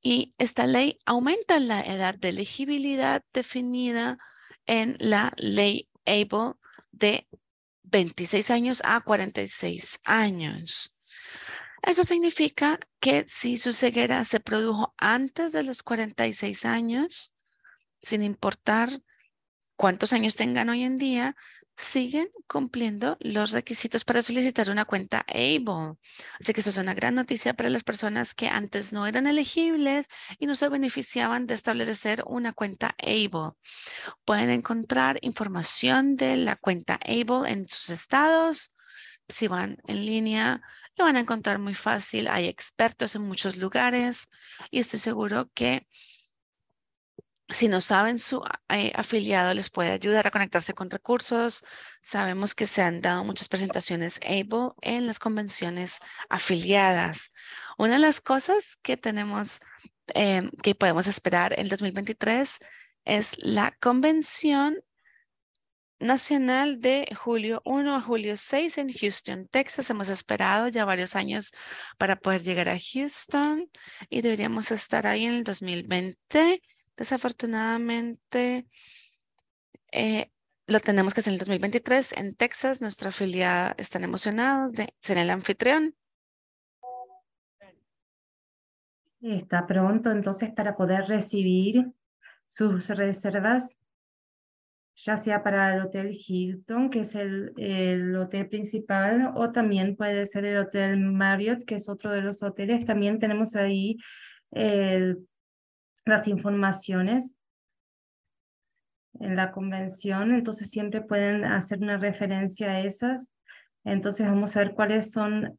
Y 0.00 0.32
esta 0.38 0.66
ley 0.66 0.98
aumenta 1.04 1.58
la 1.58 1.80
edad 1.80 2.14
de 2.14 2.28
elegibilidad 2.28 3.24
definida 3.32 4.18
en 4.66 4.96
la 5.00 5.32
ley 5.36 5.88
ABLE 6.06 6.54
de 6.92 7.28
26 7.84 8.50
años 8.50 8.82
a 8.84 9.00
46 9.00 10.00
años. 10.04 10.96
Eso 11.82 12.04
significa 12.04 12.78
que 13.00 13.24
si 13.26 13.56
su 13.56 13.72
ceguera 13.72 14.24
se 14.24 14.40
produjo 14.40 14.94
antes 14.98 15.52
de 15.52 15.62
los 15.62 15.82
46 15.82 16.64
años, 16.64 17.34
sin 18.00 18.22
importar 18.22 18.88
cuántos 19.78 20.12
años 20.12 20.34
tengan 20.34 20.68
hoy 20.68 20.82
en 20.82 20.98
día, 20.98 21.36
siguen 21.76 22.28
cumpliendo 22.48 23.16
los 23.20 23.52
requisitos 23.52 24.04
para 24.04 24.22
solicitar 24.22 24.70
una 24.70 24.84
cuenta 24.84 25.24
ABLE. 25.28 25.94
Así 26.40 26.52
que 26.52 26.60
eso 26.60 26.70
es 26.70 26.78
una 26.78 26.94
gran 26.94 27.14
noticia 27.14 27.54
para 27.54 27.70
las 27.70 27.84
personas 27.84 28.34
que 28.34 28.48
antes 28.48 28.92
no 28.92 29.06
eran 29.06 29.28
elegibles 29.28 30.08
y 30.40 30.46
no 30.46 30.56
se 30.56 30.68
beneficiaban 30.68 31.46
de 31.46 31.54
establecer 31.54 32.24
una 32.26 32.52
cuenta 32.52 32.96
ABLE. 32.98 33.52
Pueden 34.24 34.50
encontrar 34.50 35.18
información 35.22 36.16
de 36.16 36.36
la 36.36 36.56
cuenta 36.56 36.98
ABLE 37.00 37.48
en 37.48 37.68
sus 37.68 37.90
estados. 37.90 38.74
Si 39.28 39.46
van 39.46 39.78
en 39.86 40.04
línea, 40.04 40.60
lo 40.96 41.04
van 41.04 41.14
a 41.14 41.20
encontrar 41.20 41.60
muy 41.60 41.74
fácil. 41.74 42.26
Hay 42.26 42.48
expertos 42.48 43.14
en 43.14 43.22
muchos 43.22 43.56
lugares 43.56 44.28
y 44.72 44.80
estoy 44.80 44.98
seguro 44.98 45.48
que 45.54 45.86
si 47.50 47.68
no 47.68 47.80
saben, 47.80 48.18
su 48.18 48.42
eh, 48.68 48.92
afiliado 48.94 49.54
les 49.54 49.70
puede 49.70 49.90
ayudar 49.92 50.26
a 50.26 50.30
conectarse 50.30 50.74
con 50.74 50.90
recursos. 50.90 51.64
Sabemos 52.02 52.54
que 52.54 52.66
se 52.66 52.82
han 52.82 53.00
dado 53.00 53.24
muchas 53.24 53.48
presentaciones 53.48 54.20
ABLE 54.22 54.72
en 54.82 55.06
las 55.06 55.18
convenciones 55.18 55.98
afiliadas. 56.28 57.32
Una 57.78 57.94
de 57.94 58.00
las 58.00 58.20
cosas 58.20 58.76
que 58.82 58.96
tenemos, 58.96 59.60
em, 60.14 60.50
que 60.62 60.74
podemos 60.74 61.06
esperar 61.06 61.58
en 61.58 61.68
2023 61.68 62.58
es 63.04 63.32
la 63.38 63.74
convención 63.80 64.76
nacional 66.00 66.80
de 66.80 67.08
julio 67.16 67.60
1 67.64 67.96
a 67.96 68.02
julio 68.02 68.36
6 68.36 68.78
en 68.78 68.92
Houston, 68.92 69.48
Texas. 69.48 69.90
Hemos 69.90 70.08
esperado 70.08 70.68
ya 70.68 70.84
varios 70.84 71.16
años 71.16 71.52
para 71.98 72.16
poder 72.16 72.42
llegar 72.42 72.68
a 72.68 72.78
Houston 72.78 73.70
y 74.08 74.20
deberíamos 74.22 74.70
estar 74.70 75.06
ahí 75.06 75.24
en 75.26 75.34
el 75.34 75.44
2020. 75.44 76.60
Desafortunadamente, 76.98 78.66
eh, 79.92 80.32
lo 80.66 80.80
tenemos 80.80 81.14
que 81.14 81.20
hacer 81.20 81.30
en 81.30 81.34
el 81.34 81.38
2023 81.38 82.12
en 82.18 82.34
Texas. 82.34 82.80
Nuestra 82.80 83.10
afiliada 83.10 83.76
están 83.78 84.02
emocionados 84.02 84.72
de 84.72 84.92
ser 85.00 85.16
el 85.18 85.30
anfitrión. 85.30 85.94
Está 89.20 89.66
pronto 89.66 90.10
entonces 90.10 90.50
para 90.52 90.76
poder 90.76 91.06
recibir 91.06 91.92
sus 92.48 92.88
reservas 92.88 93.78
ya 95.04 95.16
sea 95.16 95.44
para 95.44 95.74
el 95.74 95.82
Hotel 95.82 96.10
Hilton, 96.12 96.90
que 96.90 97.02
es 97.02 97.14
el, 97.14 97.52
el, 97.56 98.16
hotel 98.16 98.48
principal, 98.48 99.30
o 99.36 99.52
también 99.52 99.94
puede 99.94 100.26
ser 100.26 100.44
el 100.44 100.58
Hotel 100.58 100.98
Marriott, 100.98 101.64
que 101.64 101.76
es 101.76 101.88
otro 101.88 102.10
de 102.10 102.20
los 102.20 102.42
hoteles. 102.42 102.84
También 102.84 103.20
tenemos 103.20 103.54
ahí 103.54 103.96
las 106.08 106.28
informaciones 106.28 107.34
en 109.20 109.36
la 109.36 109.50
convención, 109.50 110.32
entonces 110.32 110.70
siempre 110.70 111.00
pueden 111.00 111.44
hacer 111.44 111.78
una 111.78 111.98
referencia 111.98 112.70
a 112.70 112.80
esas. 112.80 113.30
Entonces 113.84 114.28
vamos 114.28 114.56
a 114.56 114.60
ver 114.60 114.74
cuáles 114.74 115.10
son 115.10 115.58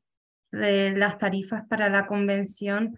eh, 0.52 0.94
las 0.96 1.18
tarifas 1.18 1.68
para 1.68 1.90
la 1.90 2.08
convención 2.08 2.98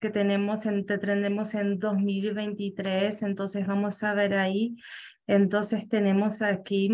que 0.00 0.10
tenemos, 0.10 0.66
en, 0.66 0.84
tendremos 0.84 1.54
en 1.54 1.78
2023, 1.78 3.22
entonces 3.22 3.66
vamos 3.66 4.02
a 4.02 4.14
ver 4.14 4.34
ahí 4.34 4.76
entonces 5.26 5.88
tenemos 5.88 6.42
aquí 6.42 6.90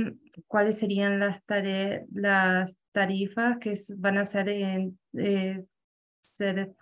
cuáles 0.46 0.78
serían 0.78 1.18
las, 1.18 1.42
las 2.12 2.76
tarifas 2.92 3.58
que 3.58 3.74
van 3.96 4.18
a 4.18 4.24
ser, 4.24 4.48
eh, 4.48 5.64
ser 6.22 6.74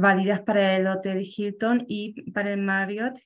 válidas 0.00 0.40
para 0.40 0.76
el 0.76 0.86
Hotel 0.86 1.22
Hilton 1.22 1.84
y 1.88 2.30
para 2.32 2.52
el 2.52 2.60
Marriott. 2.60 3.18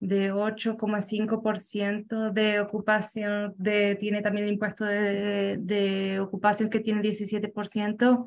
de 0.00 0.32
8,5% 0.32 2.32
de 2.32 2.60
ocupación, 2.60 3.52
de, 3.58 3.96
tiene 3.96 4.22
también 4.22 4.46
el 4.46 4.52
impuesto 4.52 4.84
de, 4.84 5.56
de 5.58 6.20
ocupación 6.20 6.70
que 6.70 6.78
tiene 6.80 7.02
17%. 7.02 8.26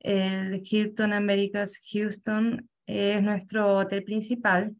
El 0.00 0.62
Hilton 0.62 1.12
Americas 1.14 1.80
Houston 1.90 2.68
es 2.86 3.22
nuestro 3.22 3.78
hotel 3.78 4.04
principal 4.04 4.76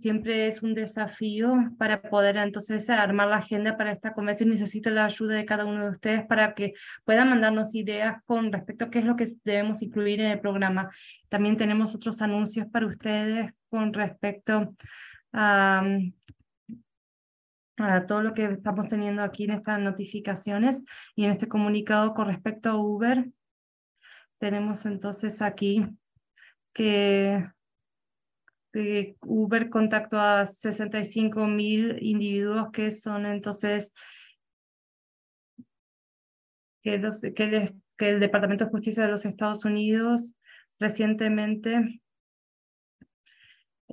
Siempre 0.00 0.48
es 0.48 0.60
un 0.64 0.74
desafío 0.74 1.54
para 1.78 2.02
poder 2.02 2.36
entonces 2.36 2.90
armar 2.90 3.28
la 3.28 3.36
agenda 3.36 3.76
para 3.76 3.92
esta 3.92 4.12
convención. 4.12 4.48
Necesito 4.48 4.90
la 4.90 5.04
ayuda 5.04 5.36
de 5.36 5.44
cada 5.44 5.66
uno 5.66 5.84
de 5.84 5.90
ustedes 5.90 6.26
para 6.26 6.54
que 6.54 6.74
puedan 7.04 7.30
mandarnos 7.30 7.76
ideas 7.76 8.20
con 8.26 8.52
respecto 8.52 8.86
a 8.86 8.90
qué 8.90 8.98
es 8.98 9.04
lo 9.04 9.14
que 9.14 9.26
debemos 9.44 9.80
incluir 9.80 10.20
en 10.20 10.32
el 10.32 10.40
programa. 10.40 10.90
También 11.28 11.56
tenemos 11.56 11.94
otros 11.94 12.22
anuncios 12.22 12.66
para 12.72 12.88
ustedes 12.88 13.52
con 13.70 13.92
respecto 13.92 14.74
a, 15.32 15.84
todo 18.08 18.22
lo 18.22 18.34
que 18.34 18.46
estamos 18.46 18.88
teniendo 18.88 19.22
aquí 19.22 19.44
en 19.44 19.52
estas 19.52 19.78
notificaciones 19.78 20.82
y 21.14 21.24
en 21.24 21.30
este 21.30 21.46
comunicado 21.46 22.14
con 22.14 22.26
respecto 22.26 22.70
a 22.70 22.76
Uber. 22.76 23.28
Tenemos 24.38 24.86
entonces 24.86 25.42
aquí 25.42 25.86
que, 26.72 27.50
Uber 29.22 29.70
contactó 29.70 30.20
a 30.20 30.46
65 30.46 31.46
mil 31.48 31.98
individuos 32.00 32.70
que 32.70 32.92
son 32.92 33.26
entonces 33.26 33.92
que, 36.82 36.98
los, 36.98 37.20
que, 37.20 37.74
el 37.98 38.20
Departamento 38.20 38.66
de 38.66 38.70
Justicia 38.70 39.02
de 39.02 39.10
los 39.10 39.24
Estados 39.24 39.64
Unidos 39.64 40.34
recientemente 40.78 42.00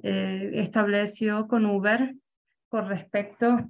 eh, 0.03 0.51
estableció 0.53 1.47
con 1.47 1.65
Uber 1.65 2.13
con 2.69 2.89
respecto, 2.89 3.69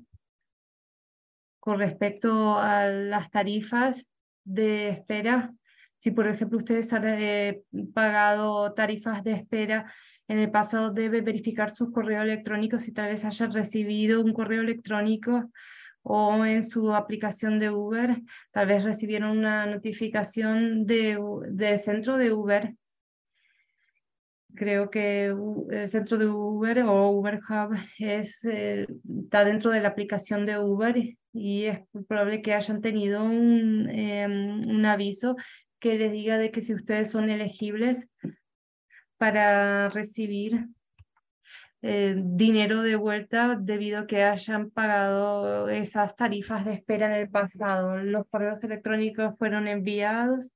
con 1.60 1.78
respecto 1.78 2.58
a 2.58 2.88
las 2.88 3.30
tarifas 3.30 4.10
de 4.44 4.90
espera. 4.90 5.54
Si, 5.98 6.12
por 6.12 6.28
ejemplo, 6.28 6.60
ustedes 6.60 6.92
han 6.94 7.04
eh, 7.08 7.62
pagado 7.94 8.74
tarifas 8.74 9.24
de 9.24 9.34
espera 9.34 9.92
en 10.28 10.40
el 10.40 10.52
pasado, 10.52 10.92
debe 10.92 11.22
verificar 11.22 11.76
sus 11.76 11.92
correos 11.92 12.24
electrónicos 12.24 12.84
si 12.84 12.92
tal 12.92 13.10
vez 13.10 13.26
hayan 13.26 13.52
recibido 13.52 14.22
un 14.22 14.34
correo 14.34 14.62
electrónico 14.62 15.50
o 16.08 16.46
en 16.46 16.64
su 16.64 16.94
aplicación 16.94 17.60
de 17.60 17.72
Uber, 17.72 18.22
tal 18.52 18.68
vez 18.68 18.84
recibieron 18.84 19.40
una 19.40 19.66
notificación 19.66 20.86
de, 20.86 21.18
del 21.50 21.80
centro 21.80 22.18
de 22.18 22.32
Uber. 22.32 22.76
Creo 24.54 24.92
que 24.92 25.36
el 25.72 25.90
centro 25.90 26.20
de 26.20 26.28
Uber 26.28 26.84
o 26.84 27.10
Uber 27.10 27.40
Hub 27.50 27.76
es, 27.98 28.46
eh, 28.46 28.86
está 29.24 29.44
dentro 29.44 29.72
de 29.72 29.82
la 29.82 29.90
aplicación 29.90 30.46
de 30.46 30.60
Uber 30.60 30.96
y 31.34 31.64
es 31.66 31.80
probable 32.08 32.44
que 32.44 32.54
hayan 32.54 32.82
tenido 32.82 33.24
un, 33.24 33.90
em, 33.90 34.60
un 34.70 34.86
aviso 34.86 35.36
que 35.80 35.96
les 35.96 36.12
diga 36.12 36.38
de 36.38 36.52
que 36.52 36.62
si 36.62 36.74
ustedes 36.74 37.12
son 37.12 37.30
elegibles 37.30 38.08
para 39.18 39.90
recibir 39.90 40.68
eh, 41.82 42.16
dinero 42.18 42.82
de 42.82 42.96
vuelta 42.96 43.56
debido 43.60 44.00
a 44.00 44.08
que 44.08 44.24
hayan 44.24 44.72
pagado 44.72 45.70
esas 45.70 46.16
tarifas 46.16 46.66
de 46.66 46.74
espera 46.74 47.06
en 47.06 47.22
el 47.22 47.30
pasado. 47.30 47.98
Los 47.98 48.28
correos 48.28 48.64
electrónicos 48.64 49.38
fueron 49.38 49.68
enviados 49.68 50.52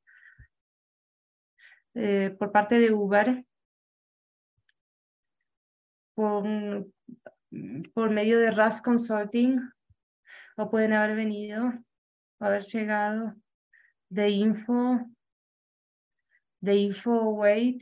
eh, 1.94 2.36
por 2.40 2.52
parte 2.52 2.80
de 2.80 2.92
Uber 2.92 3.46
por, 6.16 6.88
por 7.94 8.10
medio 8.10 8.40
de 8.40 8.52
RAS 8.52 8.82
Consulting 8.82 9.60
o 10.58 10.70
pueden 10.70 10.94
haber 10.94 11.16
venido, 11.16 11.74
haber 12.40 12.64
llegado 12.64 13.36
de 14.10 14.30
info, 14.30 15.00
de 16.62 16.76
info 16.76 17.12
wait. 17.32 17.82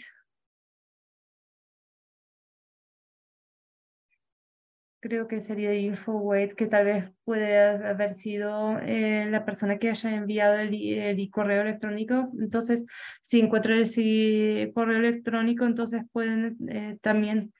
Creo 4.99 5.27
que 5.27 5.41
sería 5.41 5.73
info 5.75 6.13
wait, 6.17 6.53
que 6.55 6.65
tal 6.67 6.85
vez 6.85 7.05
puede 7.23 7.57
haber 7.57 8.15
sido 8.15 8.79
eh, 8.79 9.27
la 9.29 9.45
persona 9.45 9.77
que 9.77 9.89
haya 9.91 10.15
enviado 10.15 10.55
el, 10.57 10.73
el, 10.73 11.29
correo 11.29 11.61
electrónico. 11.61 12.31
Entonces, 12.39 12.83
si 13.21 13.39
encuentran 13.39 13.77
el 13.79 14.71
correo 14.73 14.97
electrónico, 14.97 15.65
entonces 15.65 16.03
pueden 16.11 16.57
eh, 16.69 16.97
también 17.01 17.53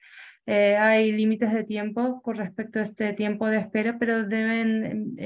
eh, 0.46 0.76
hay 0.76 1.12
límites 1.12 1.52
de 1.52 1.64
tiempo 1.64 2.22
con 2.22 2.36
respecto 2.36 2.80
a 2.80 2.82
este 2.82 3.12
tiempo 3.12 3.46
de 3.48 3.58
espera, 3.58 3.98
pero 3.98 4.24
deben, 4.24 5.16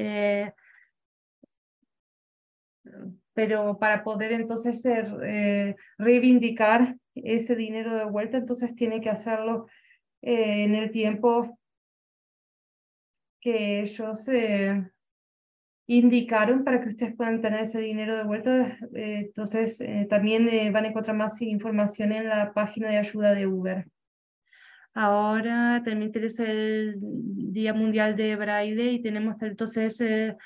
pero 3.34 3.78
para 3.78 4.04
poder 4.04 4.32
entonces 4.32 4.84
eh, 4.84 5.76
reivindicar 5.98 6.96
ese 7.14 7.56
dinero 7.56 7.94
de 7.94 8.04
vuelta, 8.04 8.38
entonces 8.38 8.74
tiene 8.74 9.00
que 9.00 9.10
hacerlo 9.10 9.66
en 10.20 10.74
el 10.74 10.90
tiempo 10.90 11.58
que 13.40 13.80
ellos 13.80 14.26
indicaron 15.86 16.62
para 16.62 16.80
que 16.80 16.90
ustedes 16.90 17.16
puedan 17.16 17.42
tener 17.42 17.60
ese 17.62 17.80
dinero 17.80 18.16
de 18.16 18.24
vuelta. 18.24 18.78
entonces, 18.94 19.82
también 20.08 20.72
van 20.72 20.84
a 20.84 20.88
encontrar 20.88 21.16
más 21.16 21.42
información 21.42 22.12
en 22.12 22.28
la 22.28 22.52
página 22.52 22.88
de 22.88 22.98
ayuda 22.98 23.34
de 23.34 23.46
Uber. 23.48 23.86
Ahora 24.94 25.82
también 25.84 26.12
tenemos 26.12 26.38
el 26.40 26.96
Día 26.98 27.72
Mundial 27.72 28.14
de 28.14 28.36
Braille 28.36 28.92
y 28.92 29.02
tenemos 29.02 29.40
entonces, 29.40 29.98
eh, 30.02 30.36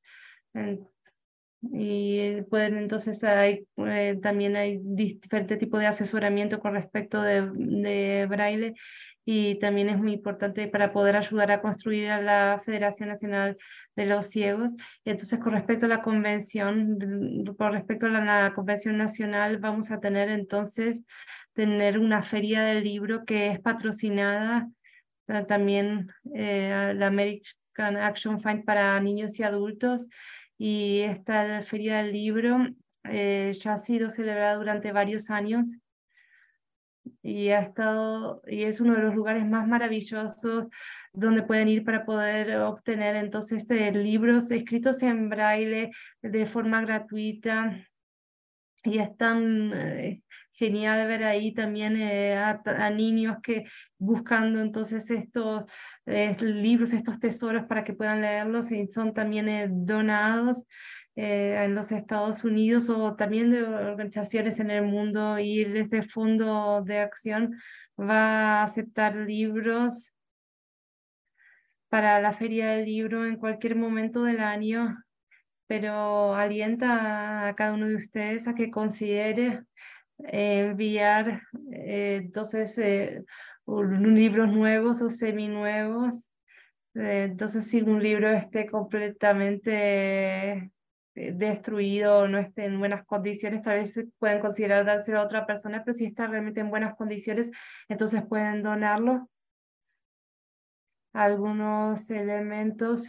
Y 1.64 2.44
pueden 2.44 2.78
entonces 2.78 3.24
hay, 3.24 3.66
eh, 3.78 4.20
también 4.22 4.56
hay 4.56 4.80
diferentes 4.84 5.58
tipos 5.58 5.80
de 5.80 5.88
asesoramiento 5.88 6.60
con 6.60 6.76
respecto 6.76 7.24
de, 7.24 7.50
de 7.56 8.28
braille 8.30 8.76
y 9.26 9.56
también 9.56 9.90
es 9.90 9.98
muy 9.98 10.14
importante 10.14 10.68
para 10.68 10.94
poder 10.94 11.16
ayudar 11.16 11.50
a 11.50 11.62
construir 11.62 12.12
a 12.12 12.22
la 12.22 12.62
Federación 12.64 13.10
Nacional 13.10 13.58
de 13.96 14.06
los 14.06 14.28
Ciegos. 14.28 14.74
Y 15.04 15.10
entonces 15.10 15.40
con 15.40 15.54
respecto 15.54 15.88
a 15.88 15.90
la 15.90 16.04
convención, 16.04 17.00
con 17.58 17.74
respecto 17.74 18.06
a 18.06 18.10
la 18.10 18.54
convención 18.54 18.98
nacional, 18.98 19.58
vamos 19.58 19.90
a 19.90 20.00
tener 20.00 20.30
entonces 20.30 21.02
tener 21.54 21.98
una 21.98 22.22
feria 22.22 22.62
del 22.62 22.84
libro 22.84 23.26
que 23.26 23.48
es 23.48 23.60
patrocinada 23.60 24.70
también 25.48 26.12
eh, 26.34 26.94
la 26.96 27.08
American 27.08 27.98
Action 27.98 28.40
Fund 28.40 28.66
para 28.66 29.00
niños 29.00 29.40
y 29.40 29.44
adultos. 29.44 30.06
Y 30.58 31.02
esta 31.02 31.64
Feria 31.64 31.98
del 31.98 32.14
Libro 32.14 32.68
eh, 33.04 33.52
ya 33.60 33.74
ha 33.74 33.78
sido 33.78 34.10
celebrada 34.10 34.56
durante 34.56 34.92
varios 34.92 35.30
años. 35.30 35.68
Y 37.22 37.50
ha 37.50 37.60
estado 37.60 38.42
y 38.48 38.64
es 38.64 38.80
uno 38.80 38.96
de 38.96 39.02
los 39.02 39.16
lugares 39.16 39.46
más 39.46 39.68
maravillosos 39.68 40.68
donde 41.12 41.44
pueden 41.44 41.68
ir 41.68 41.84
para 41.84 42.06
poder 42.06 42.56
obtener 42.58 43.18
entonces 43.18 43.64
este, 43.64 43.92
libros 43.92 44.50
escritos 44.52 45.04
en 45.04 45.30
braille 45.30 45.92
de 46.22 46.46
forma 46.46 46.82
gratuita. 46.82 47.78
Y 48.86 49.00
están 49.00 49.72
eh, 49.74 50.22
genial 50.54 51.08
ver 51.08 51.24
ahí 51.24 51.54
también 51.54 51.98
eh, 51.98 52.36
a, 52.36 52.90
niños 52.92 53.38
que 53.44 53.66
buscando 53.98 54.62
entonces 54.62 55.10
estos 55.10 55.66
eh, 56.06 56.36
libros, 56.40 56.94
estos 56.94 57.20
tesoros 57.20 57.66
para 57.66 57.84
que 57.84 57.94
puedan 57.94 58.22
leerlos 58.22 58.72
y 58.72 58.88
son 58.88 59.14
también 59.14 59.50
eh, 59.50 59.68
donados 59.70 60.66
en 61.16 61.76
los 61.76 61.92
Estados 61.92 62.44
Unidos 62.44 62.90
o 62.90 63.16
también 63.16 63.52
de 63.52 63.62
organizaciones 63.62 64.60
en 64.60 64.72
el 64.72 64.84
mundo 64.84 65.38
y 65.38 65.62
este 65.62 66.02
fondo 66.02 66.82
de 66.84 67.02
acción 67.02 67.56
va 68.00 68.62
a 68.62 68.64
aceptar 68.64 69.16
libros 69.16 70.12
para 71.90 72.20
la 72.20 72.34
feria 72.34 72.72
del 72.72 72.86
libro 72.86 73.28
en 73.28 73.36
cualquier 73.36 73.76
momento 73.76 74.24
del 74.24 74.40
año, 74.40 74.98
pero 75.68 76.34
alienta 76.34 77.48
a 77.48 77.56
cada 77.56 77.74
uno 77.74 77.88
de 77.88 77.98
ustedes 77.98 78.48
a 78.48 78.56
que 78.56 78.72
considere 78.72 79.62
enviar 80.20 81.42
eh, 81.72 82.20
entonces 82.24 82.78
eh, 82.78 83.24
libros 83.68 84.52
nuevos 84.52 85.02
o 85.02 85.10
seminuevos. 85.10 86.20
Eh, 86.96 87.26
entonces, 87.32 87.68
si 87.68 87.82
un 87.82 88.02
libro 88.02 88.30
esté 88.32 88.70
completamente 88.70 90.72
destruido 91.16 92.20
o 92.20 92.28
no 92.28 92.40
esté 92.40 92.66
en 92.66 92.80
buenas 92.80 93.06
condiciones, 93.06 93.62
tal 93.62 93.80
vez 93.80 94.00
pueden 94.20 94.42
considerar 94.42 94.86
dárselo 94.86 95.20
a 95.20 95.26
otra 95.26 95.46
persona, 95.46 95.84
pero 95.84 95.96
si 95.96 96.06
está 96.06 96.28
realmente 96.28 96.62
en 96.62 96.72
buenas 96.72 96.96
condiciones, 96.96 97.52
entonces 97.88 98.24
pueden 98.28 98.64
donarlo. 98.64 99.30
Algunos 101.14 102.10
elementos 102.10 103.08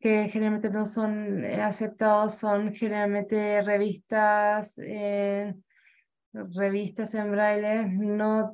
que 0.00 0.30
generalmente 0.30 0.70
no 0.70 0.86
son 0.86 1.44
eh, 1.44 1.60
aceptados 1.60 2.34
son 2.36 2.72
generalmente 2.74 3.60
revistas, 3.62 4.74
eh, 4.78 5.54
revistas 6.32 7.14
en 7.14 7.30
braille, 7.30 7.88
no 7.88 8.52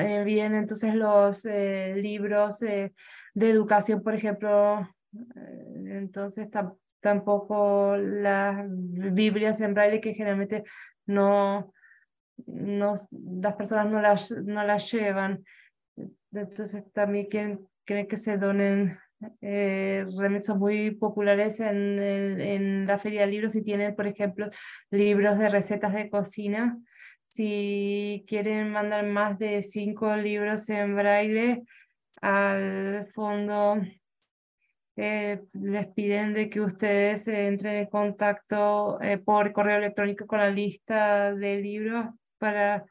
eh, 0.00 0.24
bien 0.24 0.54
entonces 0.54 0.94
los 0.94 1.44
libros 1.44 2.58
de 2.58 2.92
educación, 3.34 4.02
por 4.02 4.14
ejemplo, 4.14 4.88
entonces 5.86 6.48
tampoco 7.00 7.96
las 7.96 8.66
Biblias 8.68 9.60
en 9.60 9.74
braille 9.74 10.00
que 10.00 10.14
generalmente 10.14 10.64
no, 11.06 11.72
no 12.46 12.94
las 13.40 13.54
personas 13.54 13.88
no 13.88 14.00
las, 14.00 14.30
no 14.32 14.64
las 14.64 14.90
llevan. 14.90 15.44
Entonces 16.32 16.82
también 16.92 17.26
quieren, 17.26 17.60
quieren 17.84 18.08
que 18.08 18.16
se 18.16 18.36
donen 18.36 18.98
eh, 19.40 20.06
son 20.42 20.58
muy 20.58 20.92
populares 20.92 21.60
en, 21.60 22.86
la 22.86 22.98
feria 22.98 23.22
de 23.22 23.26
libros 23.28 23.56
y 23.56 23.62
tienen, 23.62 23.94
por 23.94 24.06
ejemplo, 24.06 24.48
libros 24.90 25.38
de 25.38 25.48
recetas 25.48 25.94
de 25.94 26.08
cocina. 26.10 26.78
Si 27.28 28.24
quieren 28.28 28.70
mandar 28.70 29.04
más 29.06 29.38
de 29.38 29.62
cinco 29.62 30.16
libros 30.16 30.68
en 30.70 30.96
braille 30.96 31.62
al 32.20 33.06
fondo, 33.14 33.80
eh, 34.96 35.40
les 35.52 35.86
piden 35.94 36.34
de 36.34 36.50
que 36.50 36.60
ustedes 36.60 37.28
entren 37.28 37.76
en 37.76 37.86
contacto 37.86 39.00
eh, 39.00 39.18
por 39.18 39.52
correo 39.52 39.78
electrónico 39.78 40.26
con 40.26 40.40
la 40.40 40.50
lista 40.50 41.32
de 41.34 41.60
libros 41.60 42.06
para, 42.38 42.84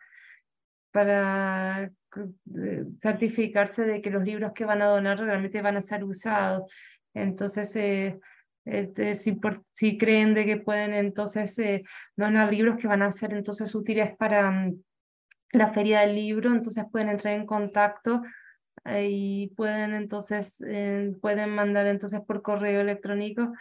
para 0.91 1.91
certificarse 3.01 3.83
de 3.83 4.01
que 4.01 4.09
los 4.09 4.23
libros 4.23 4.53
que 4.53 4.65
van 4.65 4.81
a 4.81 4.85
donar 4.85 5.19
realmente 5.19 5.61
van 5.61 5.77
a 5.77 5.81
ser 5.81 6.03
usados. 6.03 6.71
Entonces, 7.13 7.75
eh, 7.75 8.19
eh 8.65 9.15
si, 9.15 9.97
creen 9.97 10.33
de 10.33 10.45
que 10.45 10.57
pueden 10.57 10.93
entonces 10.93 11.57
eh, 11.59 11.83
donar 12.15 12.51
libros 12.51 12.77
que 12.77 12.87
van 12.87 13.01
a 13.01 13.11
ser 13.11 13.33
entonces 13.33 13.73
útiles 13.75 14.15
para 14.17 14.51
mm, 14.51 14.81
la 15.53 15.73
feria 15.73 16.01
del 16.01 16.15
libro, 16.15 16.51
entonces 16.51 16.85
pueden 16.91 17.09
entrar 17.09 17.33
en 17.33 17.45
contacto 17.45 18.21
y 18.85 19.51
pueden 19.57 19.93
entonces, 19.93 20.63
pueden 21.21 21.49
mandar 21.49 21.87
entonces 21.87 22.21
por 22.25 22.41
correo 22.41 22.81
electrónico 22.81 23.51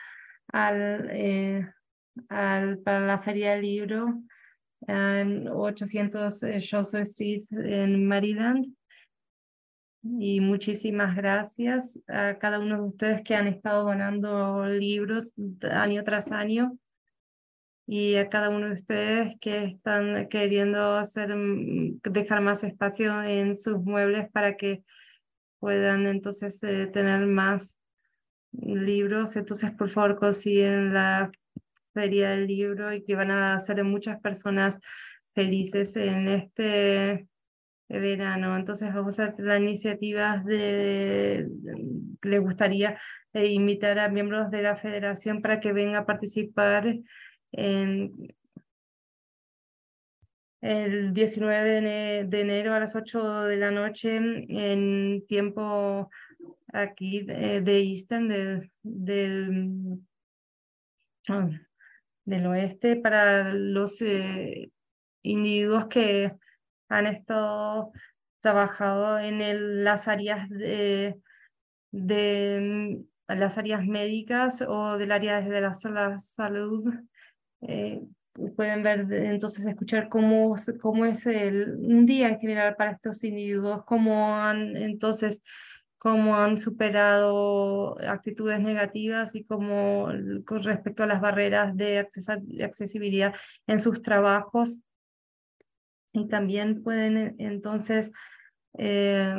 al, 0.53 1.73
al, 2.29 2.79
para 2.79 3.01
la 3.01 3.19
feria 3.21 3.53
del 3.53 3.63
libro 3.63 4.23
en 4.87 5.49
800 5.49 6.41
Chaucer 6.61 7.03
Street 7.03 7.43
en 7.51 8.07
Maryland. 8.07 8.67
Y 10.03 10.41
muchísimas 10.41 11.17
gracias 11.17 11.99
a 12.07 12.39
cada 12.39 12.61
uno 12.61 12.77
de 12.77 12.89
ustedes 12.89 13.23
que 13.23 13.35
han 13.35 13.49
estado 13.49 13.85
donando 13.85 14.67
libros 14.67 15.33
año 15.69 16.05
tras 16.05 16.31
año 16.31 16.79
y 17.87 18.17
a 18.17 18.29
cada 18.29 18.51
uno 18.51 18.67
de 18.67 18.75
ustedes 18.75 19.35
que 19.41 19.65
están 19.65 20.29
queriendo 20.29 20.95
hacer, 20.97 21.35
mm, 21.37 22.01
dejar 22.03 22.41
más 22.41 22.65
espacio 22.65 23.23
en 23.23 23.59
sus 23.59 23.79
muebles 23.79 24.31
para 24.31 24.57
que 24.57 24.83
puedan 25.61 26.07
entonces 26.07 26.63
eh, 26.63 26.87
tener 26.87 27.27
más 27.27 27.79
libros. 28.53 29.37
Entonces, 29.37 29.71
por 29.73 29.91
favor, 29.91 30.19
consiguen 30.19 30.93
la 30.95 31.31
Feria 31.97 32.31
del 32.31 32.47
Libro 32.47 32.93
y 32.93 33.03
que 33.03 33.15
van 33.15 33.31
a 33.31 33.55
hacer 33.55 33.83
muchas 33.83 34.21
personas 34.21 34.79
felices 35.35 35.97
en 35.97 36.29
este 36.29 37.27
verano. 37.89 38.55
Entonces 38.55 38.93
vamos 38.93 39.19
a 39.19 39.35
las 39.39 39.61
iniciativas 39.61 40.45
de, 40.45 41.49
les 42.21 42.41
gustaría 42.41 43.01
eh, 43.33 43.47
invitar 43.47 43.99
a 43.99 44.11
miembros 44.11 44.51
de 44.51 44.61
la 44.61 44.77
federación 44.77 45.41
para 45.41 45.59
que 45.59 45.73
vengan 45.73 46.03
a 46.03 46.07
participar 46.07 46.99
el 47.53 48.13
19 51.15 52.25
de 52.27 52.41
enero 52.41 52.75
a 52.75 52.81
las 52.81 52.95
8 52.95 53.45
de 53.45 53.57
la 53.57 53.71
noche 53.71 54.17
en 54.17 55.25
tiempo 55.27 56.11
aquí 56.75 57.23
de, 57.23 57.79
Eastern 57.79 58.29
del, 58.29 58.71
del 58.83 60.01
del 62.27 62.47
oeste 62.47 62.97
para 62.97 63.55
los 63.55 64.03
eh, 64.03 64.71
individuos 65.23 65.87
que 65.87 66.33
han 66.89 67.07
estado 67.07 67.93
trabajado 68.41 69.19
en 69.19 69.85
las 69.85 70.09
áreas 70.09 70.49
de, 70.51 71.19
de 71.91 73.01
las 73.29 73.59
áreas 73.59 73.85
médicas 73.87 74.63
o 74.63 74.99
del 74.99 75.13
área 75.13 75.41
de 75.41 75.61
la, 75.61 75.75
salud. 76.19 76.95
Eh, 77.63 78.03
pueden 78.55 78.83
ver, 78.83 79.11
entonces 79.11 79.65
escuchar 79.65 80.09
cómo, 80.09 80.55
cómo 80.81 81.07
es 81.07 81.27
el, 81.27 81.77
un 81.77 82.07
día 82.07 82.29
en 82.29 82.39
general 82.39 82.77
para 82.77 82.93
estos 82.93 83.25
individuos, 83.25 83.85
cómo 83.85 84.35
han 84.35 84.77
entonces 84.77 85.43
cómo 85.99 86.37
han 86.37 86.59
superado 86.59 87.99
actitudes 88.07 88.61
negativas 88.61 89.35
y 89.35 89.45
cómo 89.45 90.09
con 90.45 90.63
respecto 90.63 91.03
a 91.03 91.07
las 91.07 91.21
barreras 91.21 91.77
de 91.77 91.99
accesibilidad 92.63 93.35
en 93.67 93.79
sus 93.79 94.03
trabajos. 94.03 94.79
Y 96.13 96.29
también 96.29 96.83
pueden 96.83 97.35
entonces 97.39 98.11
eh, 98.79 99.35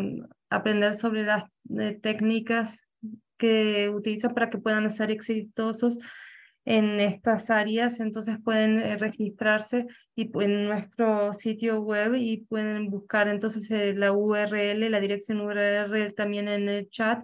aprender 0.50 0.96
sobre 0.96 1.24
las 1.24 1.46
eh, 1.80 2.00
técnicas 2.02 2.88
que 3.38 3.90
utilizan 3.90 4.34
para 4.34 4.50
que 4.50 4.58
puedan 4.58 4.90
ser 4.90 5.12
exitosos 5.12 5.98
en 6.68 7.00
estas 7.00 7.50
áreas, 7.50 8.02
entonces 8.02 8.40
pueden 8.44 8.78
eh, 8.78 8.98
registrarse 8.98 9.88
y 10.16 10.30
en 10.44 10.68
nuestro 10.68 11.34
sitio 11.34 11.82
web 11.82 12.16
y 12.16 12.40
pueden 12.40 12.90
buscar 12.90 13.30
entonces 13.30 13.72
eh, 13.72 13.94
la 13.96 14.12
URL, 14.12 14.92
la 14.92 15.00
dirección 15.00 15.40
URL 15.40 16.14
también 16.14 16.50
en 16.50 16.68
el 16.68 16.90
chat, 16.90 17.24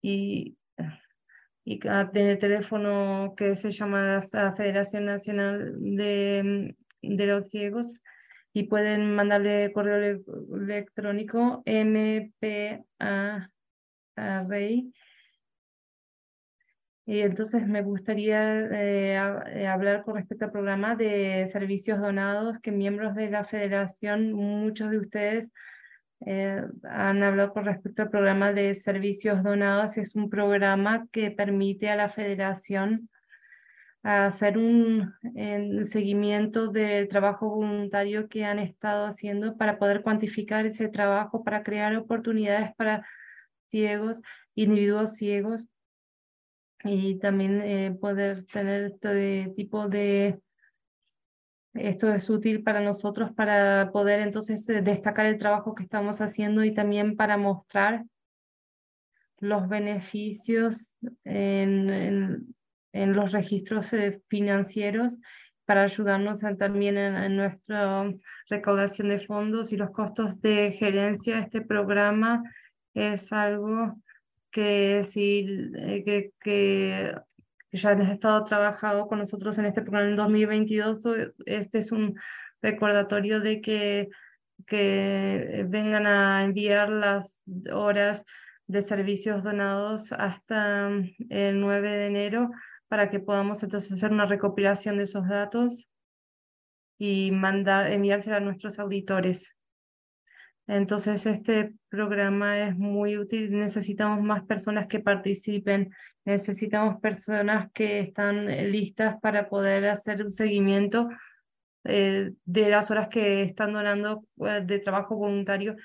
y, 0.01 0.55
y 1.65 1.79
el 1.87 2.39
teléfono 2.39 3.33
que 3.35 3.55
se 3.55 3.71
llama 3.71 4.21
la 4.31 4.55
Federación 4.55 5.05
Nacional 5.05 5.73
de, 5.79 6.75
de 7.01 7.27
los 7.27 7.49
Ciegos 7.49 7.99
y 8.53 8.63
pueden 8.63 9.15
mandarle 9.15 9.73
correo 9.73 10.21
electrónico 10.53 11.63
mpa 11.65 12.85
a 14.15 14.43
Rey 14.43 14.93
y 17.05 17.19
entonces 17.19 17.67
me 17.67 17.81
gustaría 17.81 18.61
eh, 18.61 19.15
eh, 19.55 19.67
hablar 19.67 20.03
con 20.03 20.15
respecto 20.15 20.45
al 20.45 20.51
programa 20.51 20.95
de 20.95 21.47
servicios 21.51 21.99
donados 21.99 22.59
que 22.59 22.71
miembros 22.71 23.13
de 23.15 23.29
la 23.29 23.43
federación, 23.43 24.31
muchos 24.31 24.89
de 24.89 24.99
ustedes 24.99 25.51
eh, 26.25 26.61
han 26.83 27.21
hablado 27.21 27.51
con 27.51 27.65
respecto 27.65 28.03
al 28.03 28.09
programa 28.09 28.53
de 28.53 28.73
servicios 28.73 29.43
donados. 29.43 29.97
Es 29.97 30.15
un 30.15 30.29
programa 30.29 31.07
que 31.11 31.29
permite 31.31 31.89
a 31.89 31.97
la 31.97 32.09
federación 32.09 33.09
hacer 34.03 34.57
un 34.57 35.13
seguimiento 35.85 36.67
del 36.67 37.07
trabajo 37.09 37.49
voluntario 37.49 38.27
que 38.29 38.45
han 38.45 38.59
estado 38.59 39.05
haciendo 39.05 39.57
para 39.57 39.77
poder 39.77 40.01
cuantificar 40.03 40.65
ese 40.65 40.89
trabajo, 40.89 41.43
para 41.43 41.63
crear 41.63 41.95
oportunidades 41.95 42.73
para 42.75 43.05
ciegos, 43.67 44.21
individuos 44.55 45.15
ciegos 45.15 45.67
y 46.83 47.17
también 47.19 47.61
eh, 47.61 47.97
poder 47.99 48.45
tener 48.45 48.83
este 48.83 49.53
tipo 49.55 49.87
de... 49.87 50.39
Esto 51.73 52.13
es 52.13 52.29
útil 52.29 52.61
para 52.61 52.81
nosotros 52.81 53.31
para 53.31 53.89
poder 53.91 54.19
entonces 54.19 54.67
eh, 54.69 54.81
destacar 54.81 55.25
el 55.25 55.39
trabajo 55.39 55.73
que 55.73 55.83
estamos 55.83 56.21
haciendo 56.21 56.63
y 56.63 56.73
también 56.73 57.15
para 57.15 57.35
mostrar 57.37 58.05
los 59.39 59.67
beneficios 59.67 60.95
en, 61.23 62.55
en, 62.91 63.13
los 63.13 63.31
registros 63.31 63.91
eh, 63.91 64.21
financieros 64.29 65.17
para 65.65 65.83
ayudarnos 65.83 66.41
también 66.59 66.97
en, 66.97 67.15
en, 67.15 67.37
nuestra 67.37 68.13
recaudación 68.49 69.09
de 69.09 69.25
fondos 69.25 69.71
y 69.71 69.77
los 69.77 69.89
costos 69.89 70.39
de 70.41 70.73
gerencia. 70.73 71.39
Este 71.39 71.61
programa 71.61 72.43
es 72.93 73.33
algo 73.33 73.95
que 74.53 75.03
si 75.03 75.71
eh, 75.75 76.03
que, 76.05 76.31
que 76.39 77.15
ya 77.73 77.89
han 77.89 78.01
estado 78.03 78.43
trabajando 78.45 79.07
con 79.07 79.19
nosotros 79.19 79.57
en 79.57 79.65
este 79.65 79.81
programa 79.81 80.09
en 80.09 80.15
2022, 80.15 81.03
este 81.45 81.79
es 81.79 81.91
un 81.91 82.15
recordatorio 82.61 83.41
de 83.41 83.61
que, 83.61 84.09
que 84.67 85.65
vengan 85.67 86.05
a 86.05 86.43
enviar 86.43 86.89
las 86.89 87.43
horas 87.73 88.23
de 88.67 88.81
servicios 88.81 89.43
donados 89.43 90.11
hasta 90.13 90.87
mm, 90.89 91.09
el 91.29 91.59
9 91.59 91.89
de 91.89 92.07
enero 92.07 92.51
para 92.87 93.09
que 93.09 93.19
podamos 93.19 93.63
entonces 93.63 93.91
hacer 93.91 94.11
una 94.11 94.27
recopilación 94.27 94.97
de 94.97 95.03
esos 95.03 95.27
datos 95.27 95.87
y 96.99 97.31
mandar, 97.31 97.91
enviársela 97.91 98.37
a 98.37 98.39
nuestros 98.39 98.77
auditores. 98.77 99.55
Entonces, 100.67 101.25
este 101.25 101.73
programa 101.89 102.57
es 102.59 102.77
muy 102.77 103.17
útil. 103.17 103.51
Necesitamos 103.51 104.21
más 104.23 104.43
personas 104.45 104.87
que 104.87 104.99
participen. 104.99 105.91
Necesitamos 106.25 107.01
personas 107.01 107.69
que 107.73 107.99
están 107.99 108.49
eh, 108.49 108.67
listas 108.67 109.19
para 109.21 109.49
poder 109.49 109.85
hacer 109.87 110.23
un 110.23 110.31
seguimiento 110.31 111.09
eh, 111.83 112.31
de 112.45 112.69
las 112.69 112.91
horas 112.91 113.09
que 113.09 113.43
están 113.43 113.73
donando 113.73 114.23
eh, 114.45 114.61
de 114.63 114.79
trabajo 114.79 115.15
voluntario 115.17 115.75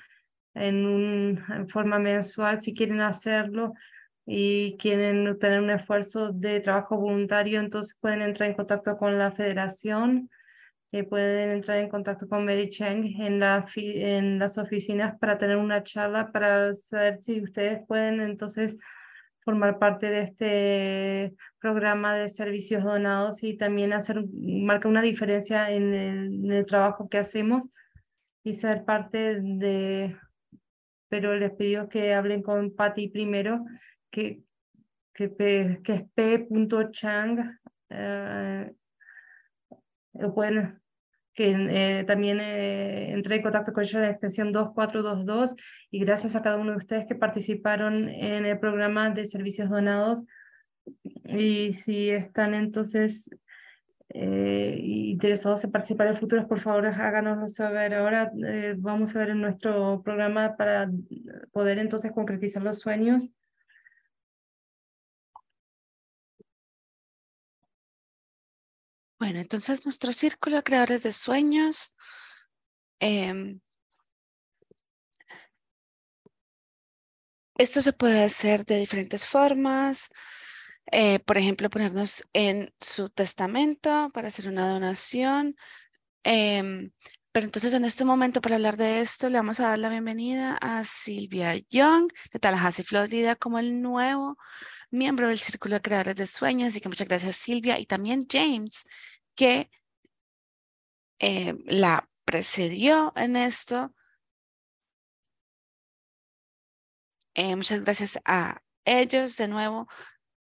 en, 0.53 0.85
un, 0.85 1.43
en 1.49 1.67
forma 1.67 1.99
mensual, 1.99 2.61
si 2.61 2.73
quieren 2.73 3.01
hacerlo 3.01 3.73
y 4.25 4.77
quieren 4.77 5.37
tener 5.39 5.59
un 5.59 5.71
esfuerzo 5.71 6.31
de 6.31 6.61
trabajo 6.61 6.97
voluntario, 6.97 7.59
entonces 7.59 7.97
pueden 7.99 8.21
entrar 8.21 8.49
en 8.49 8.55
contacto 8.55 8.97
con 8.97 9.17
la 9.17 9.31
federación 9.31 10.29
pueden 10.91 11.51
entrar 11.51 11.77
en 11.77 11.89
contacto 11.89 12.27
con 12.27 12.45
Mary 12.45 12.69
Cheng 12.69 13.05
en, 13.21 13.39
la 13.39 13.65
en 13.75 14.39
las 14.39 14.57
oficinas 14.57 15.17
para 15.19 15.37
tener 15.37 15.57
una 15.57 15.83
charla 15.83 16.31
para 16.31 16.73
saber 16.73 17.21
si 17.21 17.41
ustedes 17.41 17.85
pueden 17.87 18.21
entonces 18.21 18.75
formar 19.41 19.79
parte 19.79 20.07
de 20.07 20.21
este 20.21 21.35
programa 21.59 22.15
de 22.15 22.29
servicios 22.29 22.83
donados 22.83 23.43
y 23.43 23.57
también 23.57 23.93
hacer, 23.93 24.23
marcar 24.31 24.91
una 24.91 25.01
diferencia 25.01 25.71
en 25.71 25.93
el, 25.93 26.65
trabajo 26.65 27.07
que 27.09 27.19
hacemos 27.19 27.63
y 28.43 28.53
ser 28.53 28.83
parte 28.83 29.39
de, 29.41 30.15
pero 31.07 31.35
les 31.35 31.51
pido 31.51 31.89
que 31.89 32.13
hablen 32.13 32.41
con 32.41 32.75
Patty 32.75 33.09
primero, 33.09 33.63
que, 34.11 34.41
que, 35.13 35.35
que 35.83 35.93
es 35.93 36.03
p.chang. 36.13 37.59
Eh, 37.89 38.71
pueden 40.33 40.79
que 41.39 41.51
eh, 41.51 42.03
también 42.03 42.41
eh, 42.41 43.13
entré 43.13 43.37
en 43.37 43.43
contacto 43.43 43.71
con 43.71 43.83
ellos 43.83 43.95
en 43.95 44.01
la 44.01 44.09
extensión 44.09 44.51
2422 44.51 45.55
y 45.89 45.99
gracias 45.99 46.35
a 46.35 46.41
cada 46.41 46.57
uno 46.57 46.71
de 46.71 46.77
ustedes 46.77 47.05
que 47.05 47.15
participaron 47.15 48.09
en 48.09 48.45
el 48.45 48.59
programa 48.59 49.09
de 49.11 49.25
servicios 49.25 49.69
donados. 49.69 50.21
Y 51.23 51.71
si 51.71 52.09
están 52.09 52.53
entonces 52.53 53.29
eh, 54.09 54.79
interesados 54.81 55.63
en 55.63 55.71
participar 55.71 56.07
en 56.07 56.17
futuros, 56.17 56.45
por 56.45 56.59
favor 56.59 56.87
háganoslo 56.87 57.47
saber. 57.47 57.93
Ahora 57.93 58.31
vamos 58.77 59.15
a 59.15 59.19
ver 59.19 59.29
en 59.29 59.39
nuestro 59.39 60.01
programa 60.03 60.57
para 60.57 60.91
poder 61.53 61.79
entonces 61.79 62.11
concretizar 62.11 62.63
los 62.63 62.79
sueños. 62.79 63.29
Bueno, 69.19 69.39
entonces 69.39 69.85
nuestro 69.85 70.13
círculo 70.13 70.55
de 70.57 70.63
creadores 70.63 71.03
de 71.03 71.11
sueños 71.11 71.93
em, 72.99 73.59
esto 77.57 77.81
se 77.81 77.93
puede 77.93 78.23
hacer 78.23 78.65
de 78.65 78.77
diferentes 78.77 79.25
formas. 79.25 80.09
Eh, 80.91 81.19
por 81.19 81.37
ejemplo, 81.37 81.69
ponernos 81.69 82.23
en 82.33 82.73
su 82.79 83.09
testamento 83.09 84.09
para 84.13 84.29
hacer 84.29 84.47
una 84.47 84.69
donación. 84.69 85.55
Em, 86.23 86.91
pero 87.31 87.45
entonces 87.45 87.73
en 87.73 87.85
este 87.85 88.05
momento 88.05 88.41
para 88.41 88.55
hablar 88.55 88.77
de 88.77 89.01
esto 89.01 89.29
le 89.29 89.37
vamos 89.37 89.59
a 89.59 89.69
dar 89.69 89.79
la 89.79 89.89
bienvenida 89.89 90.57
a 90.61 90.83
Silvia 90.85 91.55
Young 91.69 92.11
de 92.33 92.39
Tallahassee, 92.39 92.83
Florida, 92.83 93.35
como 93.35 93.59
el 93.59 93.81
nuevo 93.81 94.37
miembro 94.91 95.27
del 95.27 95.39
Círculo 95.39 95.75
de 95.75 95.81
Creadores 95.81 96.15
de 96.15 96.27
Sueños. 96.27 96.69
Así 96.69 96.81
que 96.81 96.89
muchas 96.89 97.07
gracias 97.07 97.35
Silvia 97.35 97.79
y 97.79 97.85
también 97.85 98.25
James, 98.29 98.85
que 99.35 99.69
eh, 101.19 101.55
la 101.65 102.09
precedió 102.25 103.13
en 103.15 103.35
esto. 103.35 103.93
Eh, 107.33 107.55
muchas 107.55 107.83
gracias 107.83 108.19
a 108.25 108.61
ellos 108.85 109.37
de 109.37 109.47
nuevo. 109.47 109.87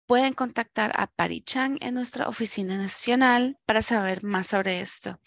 Pueden 0.07 0.33
contactar 0.33 0.93
a 0.99 1.07
Parichang 1.07 1.79
en 1.81 1.95
nuestra 1.95 2.29
oficina 2.29 2.77
nacional 2.77 3.59
para 3.67 3.83
saber 3.83 4.25
más 4.25 4.49
sobre 4.49 4.81
esto. 4.81 5.21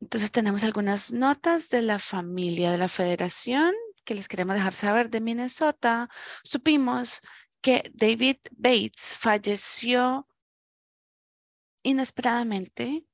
Entonces 0.00 0.32
tenemos 0.32 0.64
algunas 0.64 1.12
notas 1.12 1.68
de 1.68 1.82
la 1.82 1.98
familia 1.98 2.70
de 2.72 2.78
la 2.78 2.88
federación 2.88 3.74
que 4.04 4.14
les 4.14 4.28
queremos 4.28 4.54
dejar 4.54 4.72
saber 4.72 5.10
de 5.10 5.20
Minnesota. 5.20 6.08
Supimos 6.42 7.20
que 7.60 7.90
David 7.94 8.38
Bates 8.52 9.16
falleció 9.16 10.28
inesperadamente 11.82 13.04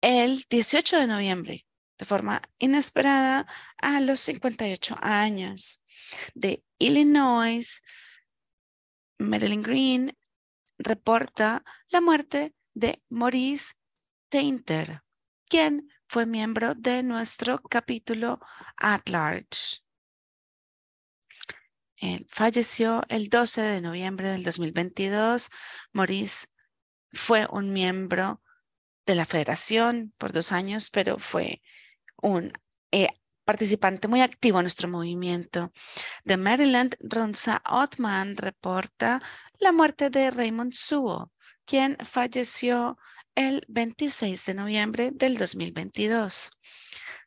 el 0.00 0.44
18 0.50 0.98
de 0.98 1.06
noviembre, 1.06 1.66
de 1.98 2.04
forma 2.04 2.42
inesperada, 2.58 3.46
a 3.78 4.00
los 4.00 4.20
58 4.20 4.96
años. 5.00 5.82
De 6.34 6.62
Illinois, 6.78 7.82
Marilyn 9.18 9.62
Green 9.62 10.18
reporta 10.76 11.64
la 11.88 12.02
muerte 12.02 12.54
de 12.74 13.02
Maurice 13.08 13.76
Tainter, 14.28 15.02
quien 15.48 15.88
fue 16.14 16.26
miembro 16.26 16.76
de 16.76 17.02
nuestro 17.02 17.60
capítulo 17.60 18.38
At 18.76 19.08
Large. 19.08 19.82
Él 21.96 22.24
falleció 22.28 23.02
el 23.08 23.28
12 23.28 23.60
de 23.62 23.80
noviembre 23.80 24.30
del 24.30 24.44
2022. 24.44 25.50
Maurice 25.92 26.46
fue 27.12 27.48
un 27.50 27.72
miembro 27.72 28.40
de 29.04 29.16
la 29.16 29.24
federación 29.24 30.14
por 30.16 30.30
dos 30.30 30.52
años, 30.52 30.88
pero 30.88 31.18
fue 31.18 31.60
un 32.22 32.52
eh, 32.92 33.08
participante 33.44 34.06
muy 34.06 34.20
activo 34.20 34.60
en 34.60 34.66
nuestro 34.66 34.88
movimiento. 34.88 35.72
De 36.22 36.36
Maryland, 36.36 36.94
Ronza 37.00 37.60
Ottman 37.68 38.36
reporta 38.36 39.20
la 39.58 39.72
muerte 39.72 40.10
de 40.10 40.30
Raymond 40.30 40.74
Sewell, 40.74 41.26
quien 41.64 41.96
falleció 42.04 42.98
el 43.34 43.64
26 43.68 44.46
de 44.46 44.54
noviembre 44.54 45.10
del 45.12 45.36
2022. 45.36 46.52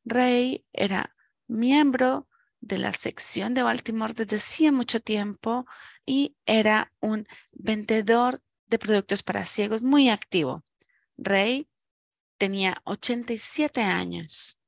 Ray 0.06 0.66
era 0.74 1.16
miembro 1.48 2.28
de 2.60 2.78
la 2.78 2.94
sección 2.94 3.54
de 3.54 3.64
Baltimore 3.64 4.14
desde 4.14 4.38
hacía 4.38 4.72
mucho 4.72 5.00
tiempo 5.00 5.66
y 6.06 6.36
era 6.46 6.92
un 7.00 7.28
vendedor 7.54 8.42
de 8.68 8.80
productos 8.80 9.24
para 9.24 9.46
ciegos 9.46 9.82
muy 9.82 10.10
activo. 10.10 10.64
Ray 11.18 11.70
tenía 12.38 12.82
87 12.86 13.82
años. 13.82 14.60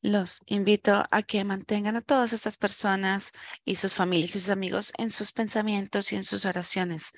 Los 0.00 0.42
invito 0.46 1.04
a 1.10 1.22
que 1.22 1.42
mantengan 1.44 1.96
a 1.96 2.00
todas 2.00 2.32
estas 2.32 2.56
personas 2.56 3.32
y 3.64 3.76
sus 3.76 3.94
familias 3.94 4.30
y 4.30 4.40
sus 4.40 4.50
amigos 4.50 4.92
en 4.96 5.10
sus 5.10 5.32
pensamientos 5.32 6.12
y 6.12 6.16
en 6.16 6.24
sus 6.24 6.44
oraciones. 6.44 7.12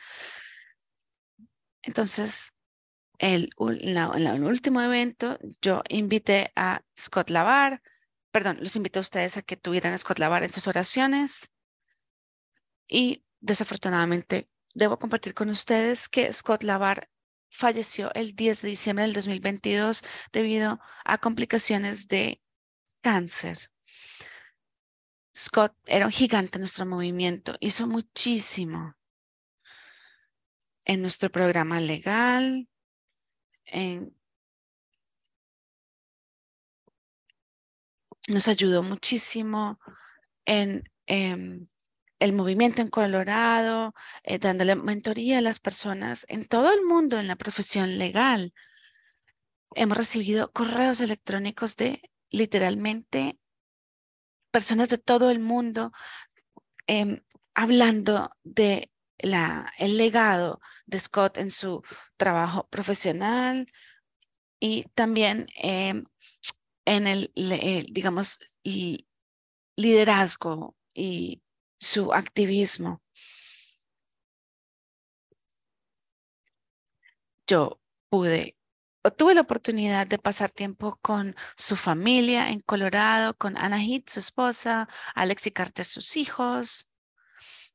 Entonces, 1.82 2.54
el, 3.18 3.50
el 3.58 4.44
último 4.44 4.80
evento, 4.80 5.38
yo 5.60 5.82
invité 5.88 6.52
a 6.56 6.82
Scott 6.98 7.30
Lavar, 7.30 7.82
perdón, 8.30 8.58
los 8.60 8.76
invité 8.76 8.98
a 8.98 9.02
ustedes 9.02 9.36
a 9.36 9.42
que 9.42 9.56
tuvieran 9.56 9.92
a 9.92 9.98
Scott 9.98 10.18
Lavar 10.18 10.42
en 10.42 10.52
sus 10.52 10.66
oraciones 10.66 11.52
y 12.88 13.24
desafortunadamente 13.40 14.48
debo 14.74 14.98
compartir 14.98 15.34
con 15.34 15.48
ustedes 15.50 16.08
que 16.08 16.32
Scott 16.32 16.62
Lavar 16.62 17.08
falleció 17.50 18.12
el 18.14 18.34
10 18.34 18.62
de 18.62 18.68
diciembre 18.68 19.04
del 19.04 19.12
2022 19.14 20.04
debido 20.32 20.80
a 21.04 21.18
complicaciones 21.18 22.08
de 22.08 22.40
cáncer. 23.00 23.70
Scott 25.36 25.74
era 25.86 26.06
un 26.06 26.12
gigante 26.12 26.58
en 26.58 26.62
nuestro 26.62 26.86
movimiento, 26.86 27.56
hizo 27.60 27.86
muchísimo 27.86 28.94
en 30.90 31.02
nuestro 31.02 31.30
programa 31.30 31.80
legal, 31.80 32.68
nos 38.26 38.48
ayudó 38.48 38.82
muchísimo 38.82 39.78
en 40.44 40.82
em, 41.06 41.68
el 42.18 42.32
movimiento 42.32 42.82
en 42.82 42.88
Colorado, 42.88 43.94
eh, 44.24 44.40
dándole 44.40 44.74
mentoría 44.74 45.38
a 45.38 45.42
las 45.42 45.60
personas 45.60 46.26
en 46.28 46.48
todo 46.48 46.72
el 46.72 46.84
mundo 46.84 47.20
en 47.20 47.28
la 47.28 47.36
profesión 47.36 47.96
legal. 47.96 48.52
Hemos 49.76 49.96
recibido 49.96 50.50
correos 50.50 51.00
electrónicos 51.00 51.76
de 51.76 52.02
literalmente 52.30 53.38
personas 54.50 54.88
de 54.88 54.98
todo 54.98 55.30
el 55.30 55.38
mundo 55.38 55.92
em, 56.88 57.22
hablando 57.54 58.32
de 58.42 58.89
la, 59.22 59.72
el 59.78 59.96
legado 59.98 60.60
de 60.86 60.98
Scott 61.00 61.38
en 61.38 61.50
su 61.50 61.82
trabajo 62.16 62.68
profesional 62.68 63.66
y 64.60 64.84
también 64.94 65.48
em, 65.56 66.04
en 66.84 67.06
el, 67.06 67.32
eh, 67.36 67.86
digamos, 67.90 68.38
liderazgo 69.76 70.76
y 70.94 71.42
su 71.78 72.12
activismo. 72.12 73.02
Yo 77.46 77.80
pude 78.08 78.56
tuve 79.16 79.34
la 79.34 79.40
oportunidad 79.40 80.06
de 80.06 80.18
pasar 80.18 80.50
tiempo 80.50 80.98
con 81.00 81.34
su 81.56 81.76
familia 81.76 82.50
en 82.50 82.60
Colorado, 82.60 83.34
con 83.36 83.56
Heath, 83.56 84.10
su 84.10 84.20
esposa, 84.20 84.88
Alex 85.14 85.46
y 85.46 85.50
Carter, 85.52 85.84
sus 85.86 86.16
hijos. 86.18 86.89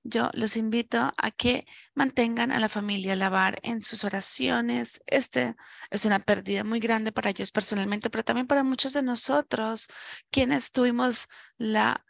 Yo 0.07 0.29
los 0.33 0.55
invito 0.55 1.11
a 1.17 1.31
que 1.31 1.65
mantengan 1.95 2.51
a 2.51 2.59
la 2.59 2.69
familia 2.69 3.15
Lavar 3.15 3.59
en 3.63 3.81
sus 3.81 4.03
oraciones. 4.03 5.01
Este 5.07 5.55
es 5.89 6.05
una 6.05 6.19
pérdida 6.19 6.63
muy 6.63 6.79
grande 6.79 7.11
para 7.11 7.31
ellos 7.31 7.49
personalmente, 7.49 8.11
pero 8.11 8.23
también 8.23 8.45
para 8.45 8.63
muchos 8.63 8.93
de 8.93 9.01
nosotros, 9.01 9.87
quienes 10.29 10.71
tuvimos 10.71 11.27
la 11.57 12.05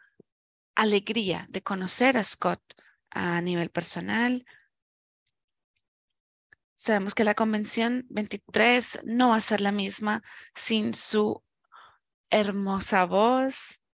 alegría 0.74 1.46
de 1.48 1.62
conocer 1.62 2.18
a 2.18 2.24
Scott 2.24 2.60
a 3.08 3.40
nivel 3.40 3.70
personal. 3.70 4.44
Sabemos 6.74 7.14
que 7.14 7.24
la 7.24 7.34
convención 7.34 8.04
23 8.10 9.04
no 9.04 9.30
va 9.30 9.36
a 9.36 9.40
ser 9.40 9.62
la 9.62 9.72
misma 9.72 10.22
sin 10.54 10.92
su 10.92 11.42
hermosa 12.28 13.06
voz. 13.06 13.85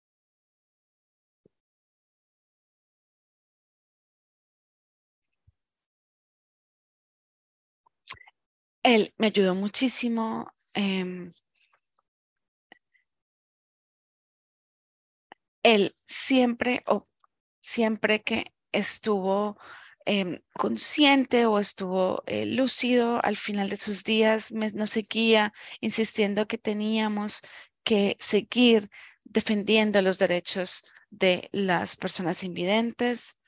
Él 8.83 9.15
me 9.19 9.29
ayudó 9.29 9.55
muchísimo. 9.55 10.53
Em, 10.75 11.31
él 15.63 15.93
siempre 16.07 16.83
o 16.87 17.07
siempre 17.61 18.23
que 18.23 18.53
estuvo 18.73 19.59
em, 20.05 20.41
consciente 20.55 21.47
o 21.47 21.59
estuvo 21.59 22.25
eh, 22.27 22.47
lúcido 22.47 23.21
al 23.25 23.37
final 23.37 23.69
de 23.69 23.77
sus 23.77 24.03
días, 24.05 24.51
nos 24.53 24.91
seguía 24.91 25.53
insistiendo 25.81 26.49
que 26.49 26.59
teníamos 26.59 27.43
que 27.85 28.17
seguir 28.21 28.91
defendiendo 29.25 30.03
los 30.03 30.19
derechos 30.19 30.85
de 31.11 31.49
las 31.53 31.97
personas 31.97 32.43
invidentes. 32.43 33.39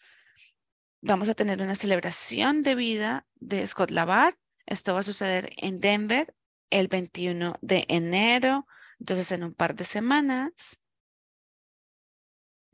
Vamos 1.00 1.28
a 1.28 1.34
tener 1.34 1.60
una 1.60 1.74
celebración 1.74 2.62
de 2.62 2.74
vida 2.74 3.26
de 3.36 3.66
Scott 3.66 3.90
Lavar. 3.90 4.38
Esto 4.66 4.94
va 4.94 5.00
a 5.00 5.04
suceder 5.04 5.50
en 5.56 5.80
Denver 5.80 6.34
el 6.70 6.88
21 6.88 7.54
de 7.60 7.84
enero, 7.88 8.66
entonces 8.98 9.30
en 9.32 9.44
un 9.44 9.54
par 9.54 9.74
de 9.74 9.84
semanas 9.84 10.80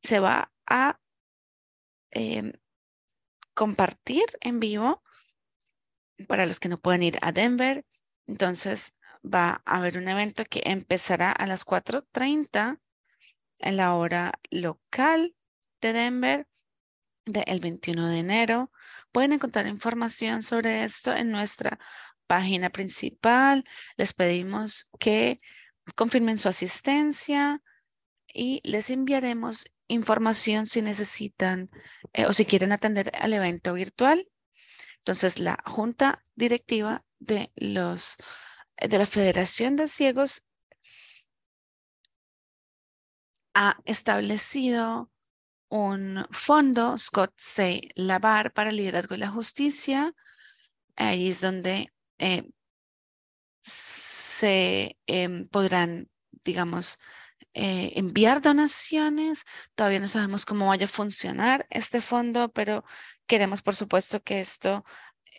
se 0.03 0.21
va 0.21 0.53
a 0.67 0.99
em, 2.11 2.53
compartir 3.55 4.25
en 4.41 4.61
vivo 4.61 5.03
para 6.29 6.47
los 6.47 6.61
que 6.61 6.69
no 6.69 6.79
pueden 6.79 7.03
ir 7.03 7.19
a 7.23 7.33
Denver. 7.33 7.85
Entonces 8.27 8.97
va 9.23 9.63
a 9.65 9.79
haber 9.79 9.99
un 9.99 10.09
evento 10.09 10.45
que 10.45 10.63
empezará 10.65 11.33
a 11.33 11.47
las 11.47 11.67
4.30 11.67 12.81
en 13.59 13.77
la 13.77 13.95
hora 13.95 14.33
local 14.51 15.37
de 15.81 15.93
Denver 15.93 16.50
del 17.33 17.61
21 17.61 18.09
de 18.09 18.19
enero. 18.19 18.71
Pueden 19.13 19.33
encontrar 19.33 19.67
información 19.67 20.43
sobre 20.43 20.85
esto 20.85 21.15
en 21.15 21.31
nuestra 21.31 21.79
página 22.27 22.71
principal. 22.71 23.65
Les 23.97 24.13
pedimos 24.13 24.89
que 24.99 25.41
confirmen 25.97 26.39
su 26.39 26.49
asistencia 26.49 27.63
y 28.33 28.61
les 28.65 28.91
enviaremos 28.91 29.71
información 29.89 30.67
si 30.67 30.83
necesitan 30.83 31.71
eh, 32.13 32.27
o 32.27 32.33
si 32.33 32.45
quieren 32.45 32.73
atender 32.73 33.11
al 33.21 33.33
evento 33.33 33.75
virtual. 33.75 34.29
Entonces, 34.99 35.39
la 35.39 35.63
junta 35.67 36.25
directiva 36.35 37.05
de, 37.19 37.51
los, 37.57 38.19
de 38.77 38.99
la 38.99 39.07
Federación 39.07 39.77
de 39.77 39.89
Ciegos 39.89 40.47
ha 43.55 43.79
establecido 43.85 45.11
un 45.71 46.27
fondo, 46.31 46.99
Scott 46.99 47.33
C. 47.37 47.89
Lavar, 47.95 48.53
para 48.53 48.71
el 48.71 48.77
liderazgo 48.77 49.15
y 49.15 49.19
la 49.19 49.31
justicia. 49.31 50.15
Ahí 50.97 51.31
es 51.31 51.41
donde 51.41 51.93
eh, 52.19 52.51
se 53.61 54.99
em, 55.07 55.47
podrán, 55.49 56.11
digamos, 56.45 56.99
eh, 57.55 57.93
enviar 57.97 58.43
donaciones. 58.43 59.45
Todavía 59.75 60.01
no 60.01 60.09
sabemos 60.09 60.45
cómo 60.45 60.67
vaya 60.67 60.87
a 60.87 60.89
funcionar 60.89 61.67
este 61.71 62.01
fondo, 62.01 62.51
pero 62.53 62.85
queremos, 63.27 63.63
por 63.63 63.77
supuesto, 63.77 64.23
que 64.23 64.41
esto 64.41 64.85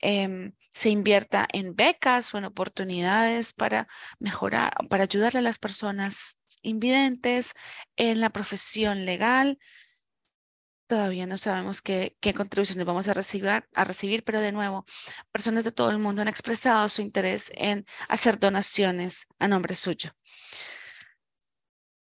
em, 0.02 0.54
se 0.74 0.90
invierta 0.90 1.48
en 1.52 1.76
becas 1.76 2.34
o 2.34 2.38
en 2.38 2.46
oportunidades 2.46 3.54
para 3.54 3.88
mejorar, 4.20 4.74
para 4.90 5.04
ayudarle 5.04 5.40
a 5.40 5.44
las 5.44 5.60
personas 5.60 6.40
invidentes 6.64 7.54
en 7.98 8.22
la 8.22 8.30
profesión 8.30 9.06
legal 9.06 9.60
Todavía 10.92 11.26
no 11.26 11.38
sabemos 11.38 11.82
qué, 11.82 12.18
contribuciones 12.36 12.86
vamos 12.86 13.08
a 13.08 13.14
recibir, 13.14 13.48
a 13.48 13.84
recibir, 13.86 14.26
pero 14.26 14.42
de 14.42 14.52
nuevo, 14.52 14.84
personas 15.32 15.64
de 15.64 15.72
todo 15.72 15.90
el 15.90 16.00
mundo 16.00 16.22
han 16.22 16.28
expresado 16.28 16.90
su 16.90 17.02
interés 17.02 17.50
en 17.56 17.86
hacer 18.10 18.38
donaciones 18.38 19.28
a 19.40 19.48
nombre 19.48 19.74
suyo. 19.74 20.12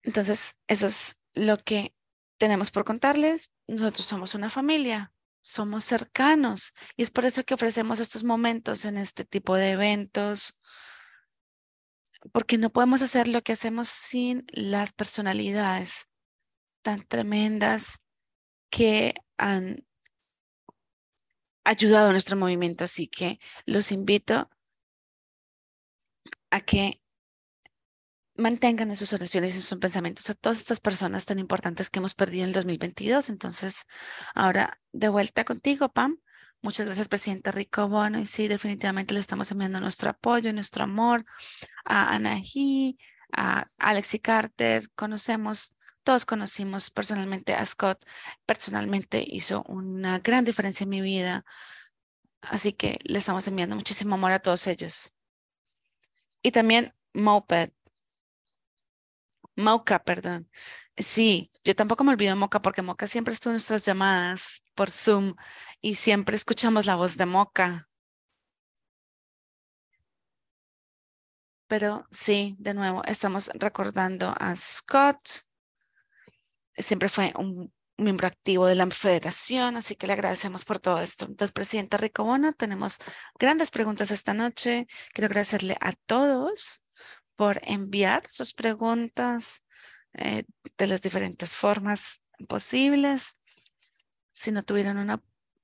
Entonces, 0.01 0.55
eso 0.67 0.85
es 0.85 1.25
lo 1.33 1.57
que 1.57 1.93
tenemos 2.37 2.71
por 2.71 2.85
contarles. 2.85 3.51
Nosotros 3.67 4.05
somos 4.05 4.33
una 4.33 4.49
familia, 4.49 5.11
somos 5.41 5.83
cercanos 5.83 6.73
y 6.95 7.03
es 7.03 7.11
por 7.11 7.25
eso 7.25 7.43
que 7.43 7.55
ofrecemos 7.55 7.99
estos 7.99 8.23
momentos 8.23 8.85
en 8.85 8.97
este 8.97 9.25
tipo 9.25 9.57
de 9.57 9.71
eventos, 9.71 10.57
porque 12.31 12.57
no 12.57 12.69
podemos 12.69 13.01
hacer 13.01 13.27
lo 13.27 13.41
que 13.41 13.51
hacemos 13.51 13.89
sin 13.89 14.45
las 14.53 14.93
personalidades 14.93 16.09
tan 16.81 17.05
tremendas 17.05 18.05
que 18.69 19.15
han 19.37 19.85
ayudado 21.63 22.09
a 22.09 22.11
nuestro 22.11 22.37
movimiento. 22.37 22.83
Así 22.83 23.07
que 23.07 23.39
los 23.65 23.91
invito 23.91 24.49
a 26.49 26.61
que 26.61 27.01
mantengan 28.35 28.89
en 28.89 28.95
sus 28.95 29.13
oraciones 29.13 29.53
y 29.53 29.57
en 29.57 29.63
sus 29.63 29.79
pensamientos 29.79 30.29
a 30.29 30.33
todas 30.33 30.59
estas 30.59 30.79
personas 30.79 31.25
tan 31.25 31.39
importantes 31.39 31.89
que 31.89 31.99
hemos 31.99 32.15
perdido 32.15 32.43
en 32.43 32.49
el 32.49 32.53
2022. 32.53 33.29
Entonces, 33.29 33.85
ahora 34.33 34.79
de 34.91 35.09
vuelta 35.09 35.43
contigo, 35.43 35.89
Pam. 35.89 36.17
Muchas 36.61 36.85
gracias, 36.85 37.07
presidente 37.07 37.51
Rico 37.51 37.87
Bono. 37.87 38.19
Y 38.19 38.25
sí, 38.25 38.47
definitivamente 38.47 39.13
le 39.13 39.19
estamos 39.21 39.51
enviando 39.51 39.79
nuestro 39.79 40.09
apoyo, 40.09 40.51
nuestro 40.51 40.83
amor 40.83 41.25
a 41.85 42.15
Anahi, 42.15 42.97
a 43.31 43.65
Alexi 43.77 44.19
Carter. 44.19 44.89
Conocemos 44.95 45.77
todos 46.03 46.25
conocimos 46.25 46.89
personalmente 46.89 47.53
a 47.53 47.65
Scott. 47.65 48.03
Personalmente 48.45 49.23
hizo 49.27 49.63
una 49.63 50.19
gran 50.19 50.45
diferencia 50.45 50.83
en 50.83 50.89
mi 50.89 51.01
vida. 51.01 51.45
Así 52.41 52.73
que 52.73 52.99
le 53.03 53.19
estamos 53.19 53.47
enviando 53.47 53.75
muchísimo 53.75 54.15
amor 54.15 54.31
a 54.31 54.41
todos 54.41 54.67
ellos. 54.67 55.15
Y 56.41 56.51
también 56.51 56.93
Moped. 57.13 57.71
Mocha, 59.55 59.99
perdón. 59.99 60.49
Sí, 60.97 61.51
yo 61.63 61.75
tampoco 61.75 62.03
me 62.03 62.11
olvido 62.11 62.33
de 62.33 62.39
Mocha 62.39 62.61
porque 62.61 62.81
Mocha 62.81 63.07
siempre 63.07 63.33
estuvo 63.33 63.51
en 63.51 63.55
nuestras 63.55 63.85
llamadas 63.85 64.63
por 64.75 64.91
Zoom 64.91 65.35
y 65.81 65.95
siempre 65.95 66.35
escuchamos 66.35 66.85
la 66.85 66.95
voz 66.95 67.17
de 67.17 67.25
Mocha. 67.25 67.89
Pero 71.67 72.05
sí, 72.09 72.55
de 72.59 72.73
nuevo, 72.73 73.03
estamos 73.05 73.49
recordando 73.53 74.33
a 74.39 74.55
Scott, 74.55 75.45
siempre 76.79 77.09
fue 77.09 77.33
un 77.37 77.71
miembro 77.97 78.27
activo 78.27 78.65
de 78.65 78.75
la 78.75 78.87
federación, 78.87 79.77
así 79.77 79.95
que 79.95 80.07
le 80.07 80.13
agradecemos 80.13 80.65
por 80.65 80.79
todo 80.79 80.99
esto. 80.99 81.25
Entonces, 81.25 81.51
Presidenta 81.51 81.97
Rico 81.97 82.23
Bono, 82.23 82.53
tenemos 82.53 82.99
grandes 83.37 83.71
preguntas 83.71 84.11
esta 84.11 84.33
noche. 84.33 84.87
Quiero 85.13 85.27
agradecerle 85.27 85.77
a 85.81 85.93
todos 85.93 86.83
por 87.35 87.59
enviar 87.63 88.27
sus 88.27 88.53
preguntas 88.53 89.65
eh, 90.13 90.43
de 90.77 90.87
las 90.87 91.01
diferentes 91.01 91.55
formas 91.55 92.21
posibles. 92.47 93.35
Si 94.31 94.51
no 94.51 94.63
tuvieron 94.63 94.97
una 94.97 95.21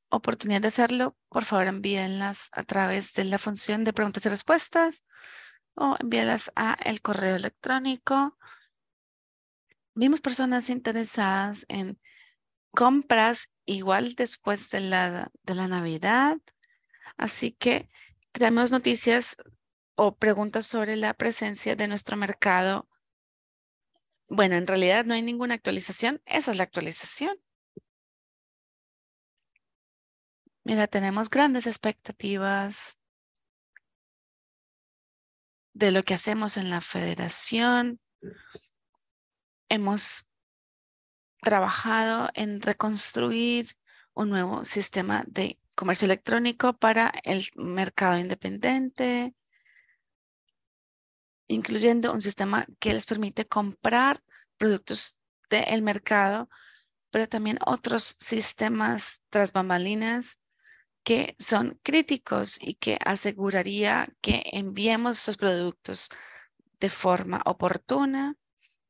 oportunidad 0.10 0.62
de 0.62 0.68
hacerlo, 0.68 1.18
por 1.30 1.46
favor 1.46 1.68
envíenlas 1.68 2.50
a 2.52 2.64
través 2.64 3.14
de 3.14 3.26
la 3.26 3.38
función 3.38 3.84
de 3.84 3.94
preguntas 3.94 4.26
y 4.26 4.30
respuestas 4.30 5.04
o 5.74 5.96
envíenlas 6.00 6.52
a 6.56 6.74
el 6.74 7.02
correo 7.02 7.36
electrónico 7.36 8.38
vimos 9.96 10.22
personas 10.22 10.70
interesadas 10.70 11.66
en 11.70 12.00
compras 12.72 13.50
igual 13.66 14.16
después 14.16 14.70
de 14.70 14.82
la, 14.82 15.32
de 15.44 15.56
la 15.56 15.68
Navidad. 15.68 16.38
Así 17.18 17.52
que 17.52 17.90
tenemos 18.32 18.72
noticias 18.72 19.38
o 19.96 20.16
preguntas 20.16 20.68
sobre 20.68 20.98
la 20.98 21.14
presencia 21.14 21.76
de 21.76 21.88
nuestro 21.88 22.18
mercado. 22.18 22.88
Bueno, 24.28 24.56
en 24.56 24.68
realidad 24.68 25.06
no 25.06 25.14
hay 25.14 25.22
ninguna 25.22 25.56
actualización. 25.56 26.22
Esa 26.26 26.52
es 26.52 26.58
la 26.58 26.64
actualización. 26.64 27.38
Mira, 30.64 30.88
tenemos 30.88 31.30
grandes 31.30 31.68
expectativas 31.68 33.00
de 35.74 35.92
lo 35.92 36.04
que 36.04 36.16
hacemos 36.16 36.58
en 36.58 36.70
la 36.70 36.82
federación 36.82 38.02
hemos 39.70 40.30
trabajado 41.42 42.30
en 42.34 42.62
reconstruir 42.62 43.78
un 44.14 44.30
nuevo 44.30 44.66
sistema 44.66 45.24
de 45.28 45.60
comercio 45.76 46.06
electrónico 46.06 46.74
para 46.74 47.14
el 47.24 47.46
mercado 47.56 48.18
independiente, 48.18 49.36
incluyendo 51.48 52.14
un 52.14 52.22
sistema 52.22 52.66
que 52.80 52.94
les 52.94 53.06
permite 53.06 53.46
comprar 53.46 54.24
productos 54.58 55.20
del 55.50 55.82
mercado, 55.82 56.50
pero 57.12 57.28
también 57.30 57.60
otros 57.66 58.16
sistemas 58.20 59.22
tras 59.30 59.52
bambalinas 59.52 60.40
que 61.04 61.36
son 61.38 61.80
críticos 61.84 62.58
y 62.60 62.76
que 62.76 62.98
aseguraría 63.06 64.10
que 64.22 64.42
enviemos 64.54 65.20
esos 65.20 65.38
productos 65.38 66.10
de 66.80 66.90
forma 66.90 67.42
oportuna 67.46 68.36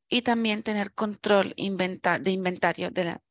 y 0.08 0.22
también 0.22 0.62
tener 0.62 0.92
control 0.92 1.54
de 1.56 2.30
inventario 2.30 2.90
de 2.90 3.04
la 3.04 3.22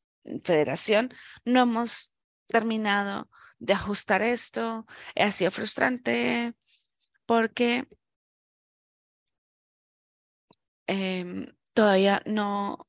federación. 0.44 1.12
No 1.44 1.62
hemos 1.62 2.12
terminado 2.46 3.28
de 3.58 3.72
ajustar 3.74 4.22
esto. 4.22 4.86
Ha 5.14 5.30
sido 5.30 5.50
frustrante 5.50 6.54
porque 7.26 7.88
em, 10.86 11.54
todavía 11.74 12.22
no, 12.26 12.86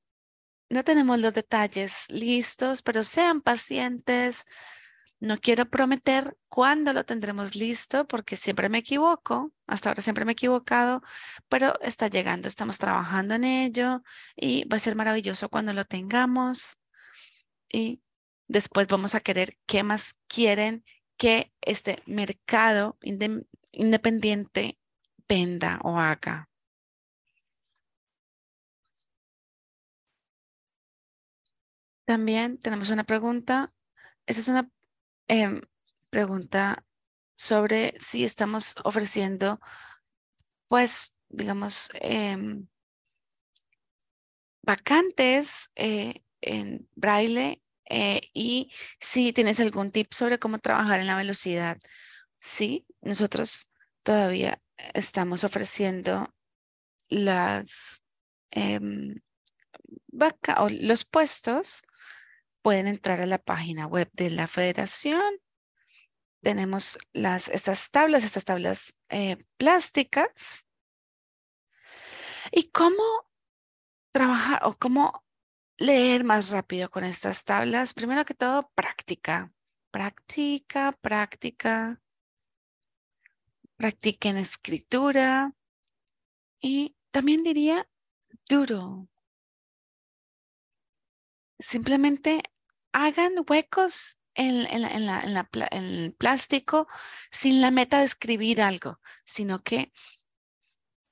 no 0.69 0.83
tenemos 0.83 1.19
los 1.19 1.33
detalles 1.33 2.09
listos, 2.09 2.81
pero 2.81 3.03
sean 3.03 3.41
pacientes. 3.41 4.45
No 5.20 5.39
quiero 5.39 5.65
prometer 5.65 6.38
cuándo 6.47 6.93
lo 6.93 7.03
tendremos 7.05 7.55
listo 7.55 8.07
porque 8.07 8.36
siempre 8.36 8.70
me 8.70 8.80
equivoco. 8.80 9.51
Hasta 9.65 9.89
ahora 9.89 10.01
siempre 10.01 10.26
me 10.26 10.32
he 10.32 10.34
equivocado, 10.34 11.01
pero 11.49 11.80
está 11.82 12.07
llegando. 12.07 12.47
Estamos 12.47 12.78
trabajando 12.78 13.34
en 13.36 13.43
ello 13.43 14.03
y 14.36 14.65
va 14.65 14.78
a 14.78 14.80
ser 14.80 14.95
maravilloso 14.95 15.49
cuando 15.49 15.74
lo 15.74 15.86
tengamos. 15.86 16.80
Y 17.72 18.01
después 18.47 18.88
vamos 18.88 19.15
a 19.15 19.20
querer 19.20 19.57
qué 19.65 19.84
más 19.84 20.18
quieren 20.28 20.84
que 21.18 21.51
este 21.61 22.01
mercado 22.05 22.97
independiente 23.72 24.78
venda 25.28 25.80
o 25.84 25.99
haga. 25.99 26.47
También 32.05 32.57
tenemos 32.57 32.89
una 32.89 33.03
pregunta. 33.03 33.74
Esa 34.28 34.39
es 34.41 34.47
una 34.47 34.70
Em, 35.28 35.61
pregunta 36.09 36.86
sobre 37.36 37.93
si 37.99 38.23
estamos 38.23 38.75
ofreciendo, 38.84 39.59
pues, 40.69 41.19
digamos, 41.30 41.89
em, 41.95 42.67
vacantes 44.61 45.71
eh, 45.75 46.23
en 46.41 46.89
braille 46.95 47.61
eh, 47.89 48.21
y 48.34 48.71
si 48.99 49.34
tienes 49.34 49.59
algún 49.59 49.91
tip 49.91 50.13
sobre 50.13 50.39
cómo 50.39 50.59
trabajar 50.59 50.99
en 50.99 51.07
la 51.07 51.15
velocidad. 51.15 51.78
Sí, 52.39 52.86
nosotros 53.01 53.71
todavía 54.03 54.61
estamos 54.93 55.43
ofreciendo 55.43 56.34
las 57.09 58.03
em, 58.51 59.15
o 60.57 60.69
los 60.69 61.05
puestos 61.05 61.84
pueden 62.68 62.88
entrar 62.88 63.22
a 63.22 63.26
la 63.26 63.38
página 63.38 63.88
web 63.88 64.09
de 64.11 64.30
la 64.30 64.45
federación. 64.45 65.39
Tenemos 66.41 66.99
las, 67.13 67.47
estas 67.47 67.91
tablas, 67.91 68.26
estas 68.26 68.43
tablas 68.43 68.99
eh, 69.07 69.38
plásticas. 69.55 70.68
¿Y 72.51 72.70
cómo 72.72 73.01
trabajar 74.11 74.59
o 74.65 74.74
cómo 74.78 75.24
leer 75.78 76.26
más 76.26 76.51
rápido 76.51 76.91
con 76.91 77.05
estas 77.05 77.45
tablas? 77.45 77.93
Primero 77.93 78.26
que 78.26 78.34
todo, 78.34 78.70
práctica. 78.76 79.53
Práctica, 79.89 80.91
práctica. 80.99 82.01
Practiquen 83.78 84.36
escritura. 84.36 85.55
Y 86.59 86.97
también 87.11 87.43
diría 87.43 87.89
duro. 88.49 89.07
Simplemente 91.59 92.43
hagan 93.05 93.33
huecos 93.47 94.19
en, 94.35 94.67
el 95.71 96.13
plástico 96.17 96.87
sin 97.31 97.61
la 97.61 97.71
meta 97.71 97.99
de 97.99 98.05
escribir 98.05 98.61
algo, 98.61 98.99
sino 99.25 99.63
que 99.63 99.91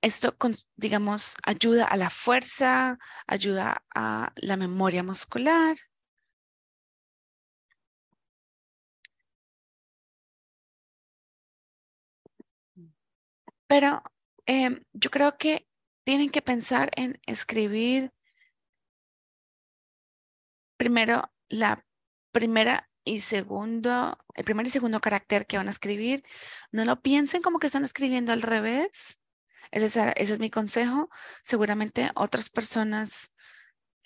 esto, 0.01 0.35
digamos, 0.75 1.35
ayuda 1.45 1.85
a 1.85 1.97
la 1.97 2.09
fuerza, 2.09 2.99
ayuda 3.27 3.83
a 3.95 4.31
la 4.35 4.57
memoria 4.57 5.03
muscular. 5.03 5.77
Pero 13.67 14.03
em, 14.45 14.83
yo 14.93 15.09
creo 15.11 15.37
que 15.37 15.67
tienen 16.03 16.29
que 16.29 16.41
pensar 16.41 16.91
en 16.95 17.19
escribir 17.25 18.11
primero 20.77 21.34
la 21.49 21.85
primera 22.31 22.89
y 23.03 23.21
segundo, 23.21 24.17
el 24.33 24.43
primer 24.43 24.65
y 24.65 24.69
segundo 24.69 24.99
carácter 24.99 25.45
que 25.45 25.57
van 25.57 25.67
a 25.67 25.71
escribir, 25.71 26.23
no 26.71 26.85
lo 26.85 27.01
piensen 27.01 27.41
como 27.41 27.59
que 27.59 27.67
están 27.67 27.83
escribiendo 27.83 28.33
al 28.33 28.41
revés. 28.41 29.19
Ese 29.71 30.13
es, 30.17 30.39
mi 30.39 30.49
consejo. 30.49 31.09
Seguramente 31.43 32.09
otras 32.15 32.49
personas 32.49 33.35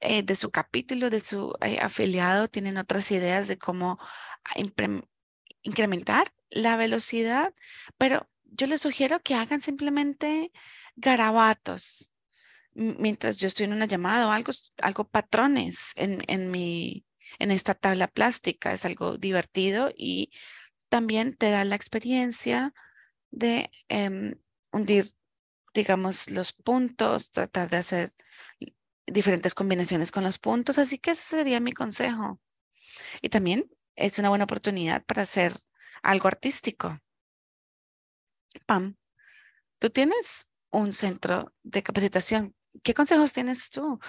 eh, 0.01 0.23
de 0.23 0.35
su 0.35 0.51
capítulo, 0.51 1.09
de 1.09 1.19
su 1.19 1.55
eh, 1.61 1.79
afiliado, 1.81 2.47
tienen 2.47 2.77
otras 2.77 3.11
ideas 3.11 3.47
de 3.47 3.57
cómo 3.57 3.99
incrementar 5.63 6.33
la 6.49 6.77
velocidad, 6.77 7.53
pero 7.97 8.29
yo 8.43 8.67
les 8.67 8.81
sugiero 8.81 9.21
que 9.21 9.35
hagan 9.35 9.61
simplemente 9.61 10.51
garabatos 10.95 12.13
mientras 12.73 13.37
yo 13.37 13.47
estoy 13.47 13.65
en 13.65 13.73
una 13.73 13.85
llamada 13.85 14.27
o 14.27 14.31
algo, 14.31 14.51
algo 14.81 15.07
patrones 15.07 15.91
en, 15.95 16.23
en, 16.27 16.51
mi, 16.51 17.05
en 17.37 17.51
esta 17.51 17.73
tabla 17.75 18.07
plástica. 18.07 18.73
Es 18.73 18.85
algo 18.85 19.17
divertido 19.17 19.91
y 19.95 20.31
también 20.89 21.35
te 21.35 21.51
da 21.51 21.63
la 21.65 21.75
experiencia 21.75 22.73
de 23.31 23.69
em, 23.89 24.35
hundir, 24.71 25.05
digamos, 25.73 26.29
los 26.29 26.53
puntos, 26.53 27.31
tratar 27.31 27.69
de 27.69 27.77
hacer 27.77 28.13
diferentes 29.05 29.53
combinaciones 29.53 30.11
con 30.11 30.23
los 30.23 30.37
puntos. 30.39 30.79
Así 30.79 30.97
que 30.97 31.11
ese 31.11 31.23
sería 31.23 31.59
mi 31.59 31.73
consejo. 31.73 32.39
Y 33.21 33.29
también 33.29 33.69
es 33.95 34.19
una 34.19 34.29
buena 34.29 34.45
oportunidad 34.45 35.03
para 35.05 35.23
hacer 35.23 35.53
algo 36.01 36.27
artístico. 36.27 36.99
Pam, 38.65 38.97
tú 39.79 39.89
tienes 39.89 40.51
un 40.71 40.93
centro 40.93 41.53
de 41.63 41.83
capacitación. 41.83 42.55
¿Qué 42.83 42.93
consejos 42.93 43.33
tienes 43.33 43.69
tú? 43.71 43.99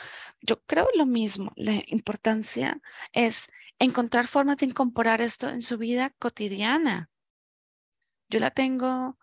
Yo 0.43 0.63
creo 0.65 0.89
lo 0.97 1.07
mismo. 1.07 1.53
La 1.57 1.83
importancia 1.89 2.81
es 3.13 3.49
encontrar 3.79 4.27
formas 4.27 4.59
de 4.59 4.67
incorporar 4.67 5.21
esto 5.21 5.49
en 5.49 5.63
su 5.63 5.79
vida 5.79 6.15
cotidiana. 6.19 7.11
Yo 8.31 8.41
la 8.41 8.51
tengo, 8.51 9.19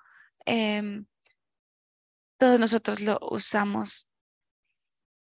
em, 0.45 1.05
todos 2.39 2.59
nosotros 2.59 2.99
lo 3.01 3.19
usamos 3.21 4.09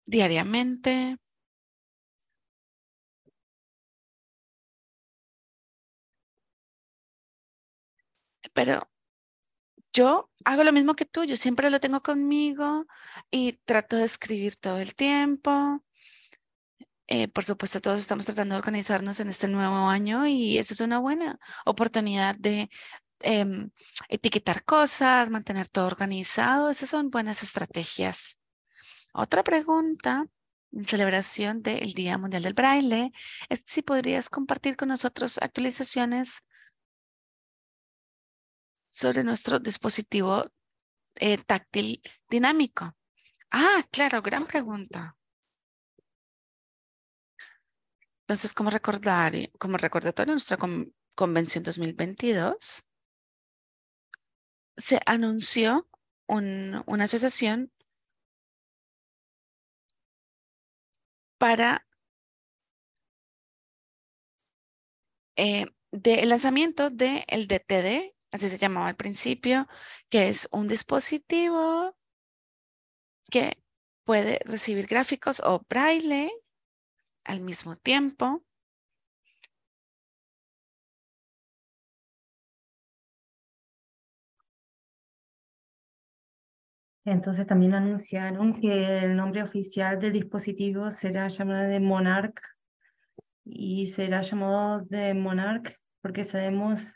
diariamente. 0.07 1.17
Pero 8.55 8.75
yo 9.95 10.29
hago 10.43 10.63
lo 10.63 10.73
mismo 10.73 10.95
que 10.95 11.05
tú, 11.05 11.23
yo 11.23 11.37
siempre 11.37 11.69
lo 11.69 11.79
tengo 11.79 12.01
conmigo 12.01 12.85
y 13.31 13.53
trato 13.65 13.95
de 13.95 14.03
escribir 14.03 14.57
todo 14.57 14.79
el 14.79 14.93
tiempo. 14.93 15.81
Eh, 17.07 17.27
por 17.29 17.45
supuesto, 17.45 17.79
todos 17.79 17.99
estamos 17.99 18.25
tratando 18.25 18.55
de 18.55 18.59
organizarnos 18.59 19.19
en 19.19 19.29
este 19.29 19.47
nuevo 19.47 19.87
año 19.87 20.27
y 20.27 20.57
esa 20.57 20.73
es 20.73 20.81
una 20.81 20.99
buena 20.99 21.39
oportunidad 21.65 22.35
de 22.35 22.69
em, 23.21 23.69
etiquetar 24.09 24.65
cosas, 24.65 25.29
mantener 25.29 25.69
todo 25.69 25.87
organizado. 25.87 26.69
Esas 26.69 26.89
son 26.89 27.09
buenas 27.09 27.41
estrategias. 27.43 28.37
Otra 29.13 29.43
pregunta 29.43 30.25
en 30.73 30.85
celebración 30.85 31.61
del 31.61 31.93
Día 31.93 32.17
Mundial 32.17 32.43
del 32.43 32.53
Braille 32.53 33.11
es 33.49 33.63
si 33.65 33.81
podrías 33.81 34.29
compartir 34.29 34.75
con 34.75 34.89
nosotros 34.89 35.39
actualizaciones 35.41 36.43
sobre 38.95 39.25
nuestro 39.25 39.59
dispositivo 39.59 40.45
eh, 41.15 41.37
táctil 41.37 42.01
dinámico? 42.29 42.95
Ah, 43.51 43.83
claro, 43.91 44.21
gran 44.21 44.47
pregunta. 44.47 45.17
Entonces, 48.21 48.53
como 48.53 48.69
recordar, 48.69 49.33
como 49.59 49.77
recordatorio, 49.77 50.33
nuestra 50.33 50.57
convención 51.13 51.63
2022 51.63 52.87
se 54.77 54.99
anunció 55.05 55.87
una 56.27 57.03
asociación 57.03 57.71
para 61.37 61.85
eh, 65.35 65.65
el 65.91 66.29
lanzamiento 66.29 66.89
del 66.89 67.47
DTD 67.47 68.14
así 68.35 68.49
se 68.49 68.57
llamaba 68.57 68.87
al 68.87 68.95
principio, 68.95 69.67
que 70.09 70.29
es 70.29 70.47
un 70.51 70.67
dispositivo 70.67 71.95
que 73.31 73.57
puede 74.03 74.39
recibir 74.45 74.87
gráficos 74.87 75.41
o 75.43 75.61
braille 75.69 76.31
al 77.25 77.41
mismo 77.41 77.75
tiempo. 77.75 78.43
Entonces 87.05 87.45
también 87.45 87.75
anunciaron 87.75 88.59
que 88.59 88.99
el 89.05 89.15
nombre 89.15 89.43
oficial 89.43 89.99
del 89.99 90.13
dispositivo 90.13 90.89
será 90.89 91.27
llamado 91.27 91.67
de 91.69 91.79
Monarch 91.79 92.39
y 93.43 93.87
será 93.87 94.23
llamado 94.23 94.81
de 94.81 95.13
Monarch 95.13 95.75
porque 96.01 96.23
sabemos 96.23 96.93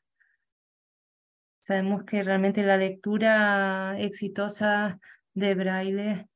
Sabemos 1.69 2.03
que 2.03 2.23
realmente 2.23 2.63
la 2.63 2.77
lectura 2.77 3.95
exitosa 3.99 4.99
de 5.35 5.53
braille 5.53 6.27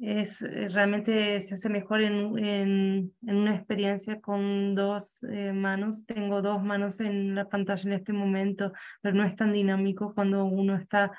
es 0.00 0.40
eh, 0.40 0.70
realmente 0.70 1.38
se 1.42 1.52
hace 1.52 1.68
mejor 1.68 2.00
en, 2.00 2.38
en, 2.38 3.12
una 3.22 3.54
experiencia 3.54 4.22
con 4.22 4.74
dos 4.74 5.22
eh, 5.24 5.52
manos. 5.52 6.06
Tengo 6.06 6.40
dos 6.40 6.62
manos 6.62 6.98
en 7.00 7.34
la 7.34 7.46
pantalla 7.46 7.82
en 7.82 7.92
este 7.92 8.14
momento, 8.14 8.72
pero 9.02 9.14
no 9.14 9.24
es 9.24 9.36
tan 9.36 9.52
dinámico 9.52 10.14
cuando 10.14 10.46
uno 10.46 10.76
está 10.76 11.12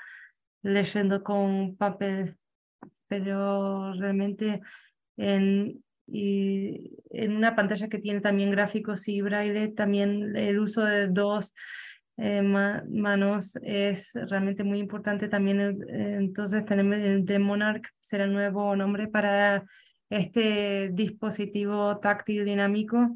leyendo 0.64 1.22
con 1.22 1.76
papel. 1.78 2.36
Pero 3.08 3.94
realmente 3.94 4.62
en, 5.18 5.84
y 6.08 6.98
en 7.12 7.36
una 7.36 7.56
pantalla 7.56 7.90
que 7.90 8.00
tiene 8.00 8.22
también 8.22 8.50
gráficos 8.50 9.08
y 9.08 9.22
braille, 9.22 9.68
también 9.68 10.36
el 10.36 10.60
uso 10.60 10.84
de 10.84 11.08
dos 11.08 11.54
eh, 12.24 12.44
manos 12.44 13.58
es 13.64 14.14
realmente 14.14 14.64
muy 14.64 14.78
importante 14.78 15.28
también. 15.28 15.60
Eh, 15.60 16.18
entonces 16.20 16.64
tenemos 16.66 16.98
el 16.98 17.26
de 17.26 17.40
Monarch, 17.40 17.88
será 18.00 18.26
el 18.26 18.34
nuevo 18.34 18.76
nombre 18.76 19.08
para 19.08 19.66
este 20.10 20.92
dispositivo 20.94 21.98
táctil 22.00 22.46
dinámico 22.46 23.16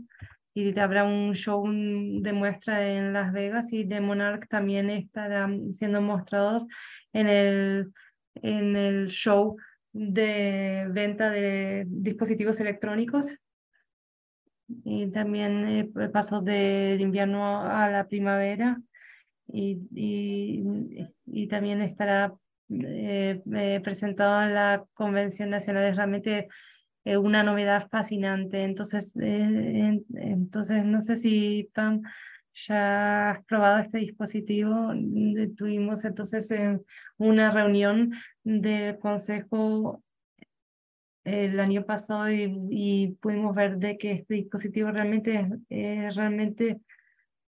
y 0.55 0.79
habrá 0.79 1.03
un 1.03 1.35
show 1.35 1.63
de 1.67 2.33
muestra 2.33 2.87
en 2.87 3.13
Las 3.13 3.31
Vegas 3.31 3.71
y 3.71 3.83
de 3.83 4.01
Monarch 4.01 4.47
también 4.47 4.89
estarán 4.89 5.73
siendo 5.73 6.01
mostrados 6.01 6.65
en 7.13 7.27
el, 7.27 7.93
en 8.35 8.75
el 8.75 9.09
show 9.09 9.57
de 9.91 10.87
venta 10.89 11.29
de 11.29 11.83
dispositivos 11.87 12.59
electrónicos 12.59 13.37
y 14.83 15.11
también 15.11 15.65
eh, 15.67 16.09
paso 16.11 16.41
del 16.41 16.99
invierno 17.01 17.61
a 17.61 17.87
la 17.89 18.07
primavera 18.07 18.81
y, 19.47 19.79
y, 19.93 20.63
y, 21.25 21.47
también 21.47 21.81
estará 21.81 22.33
presentado 23.83 24.41
en 24.43 24.53
la 24.53 24.85
Convención 24.93 25.49
Nacional. 25.49 25.85
Es 25.85 25.95
realmente 25.95 26.47
una 27.05 27.43
novedad 27.43 27.87
fascinante. 27.89 28.63
Entonces, 28.63 29.13
entonces 29.15 30.85
no 30.85 31.01
sé 31.01 31.17
si 31.17 31.69
Pam 31.73 32.01
ya 32.67 33.31
has 33.31 33.45
probado 33.45 33.79
este 33.79 33.99
dispositivo. 33.99 34.93
Tuvimos 35.55 36.03
entonces 36.05 36.51
una 37.17 37.51
reunión 37.51 38.13
del 38.43 38.97
Consejo 38.97 40.01
el 41.23 41.59
año 41.59 41.85
pasado 41.85 42.31
y, 42.31 43.17
pudimos 43.19 43.55
ver 43.55 43.77
de 43.77 43.97
que 43.97 44.11
este 44.13 44.35
dispositivo 44.35 44.91
realmente, 44.91 45.49
eh, 45.69 46.09
realmente 46.15 46.79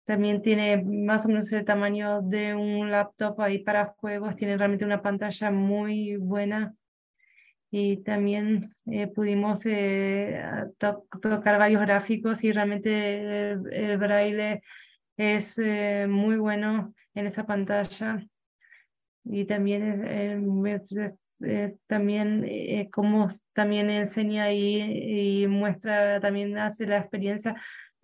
también 0.06 0.40
tiene 0.40 0.82
más 0.82 1.24
o 1.24 1.28
menos 1.28 1.52
el 1.52 1.64
tamaño 1.64 2.22
de 2.22 2.54
un 2.54 2.90
laptop 2.90 3.40
ahí 3.40 3.58
para 3.58 3.94
juegos, 3.98 4.36
tiene 4.36 4.56
realmente 4.56 4.84
una 4.84 5.02
pantalla 5.02 5.50
muy 5.50 6.16
buena. 6.16 6.74
Y 7.70 7.98
también 8.04 8.74
eh, 8.86 9.08
pudimos 9.08 9.66
eh, 9.66 10.40
tocar 10.78 11.58
varios 11.58 11.82
gráficos 11.82 12.42
y 12.44 12.52
realmente 12.52 13.50
el, 13.50 13.98
braille 13.98 14.62
es 15.16 15.58
muy 16.08 16.36
bueno 16.36 16.94
en 17.14 17.26
esa 17.26 17.44
pantalla. 17.44 18.24
Y 19.24 19.44
también 19.44 20.04
eh, 21.44 21.76
también 21.86 22.44
eh, 22.46 22.88
cómo 22.90 23.28
también 23.52 23.90
enseña 23.90 24.44
ahí 24.44 25.42
y 25.42 25.46
muestra, 25.46 26.18
también 26.20 26.56
hace 26.56 26.86
la 26.86 26.98
experiencia, 26.98 27.54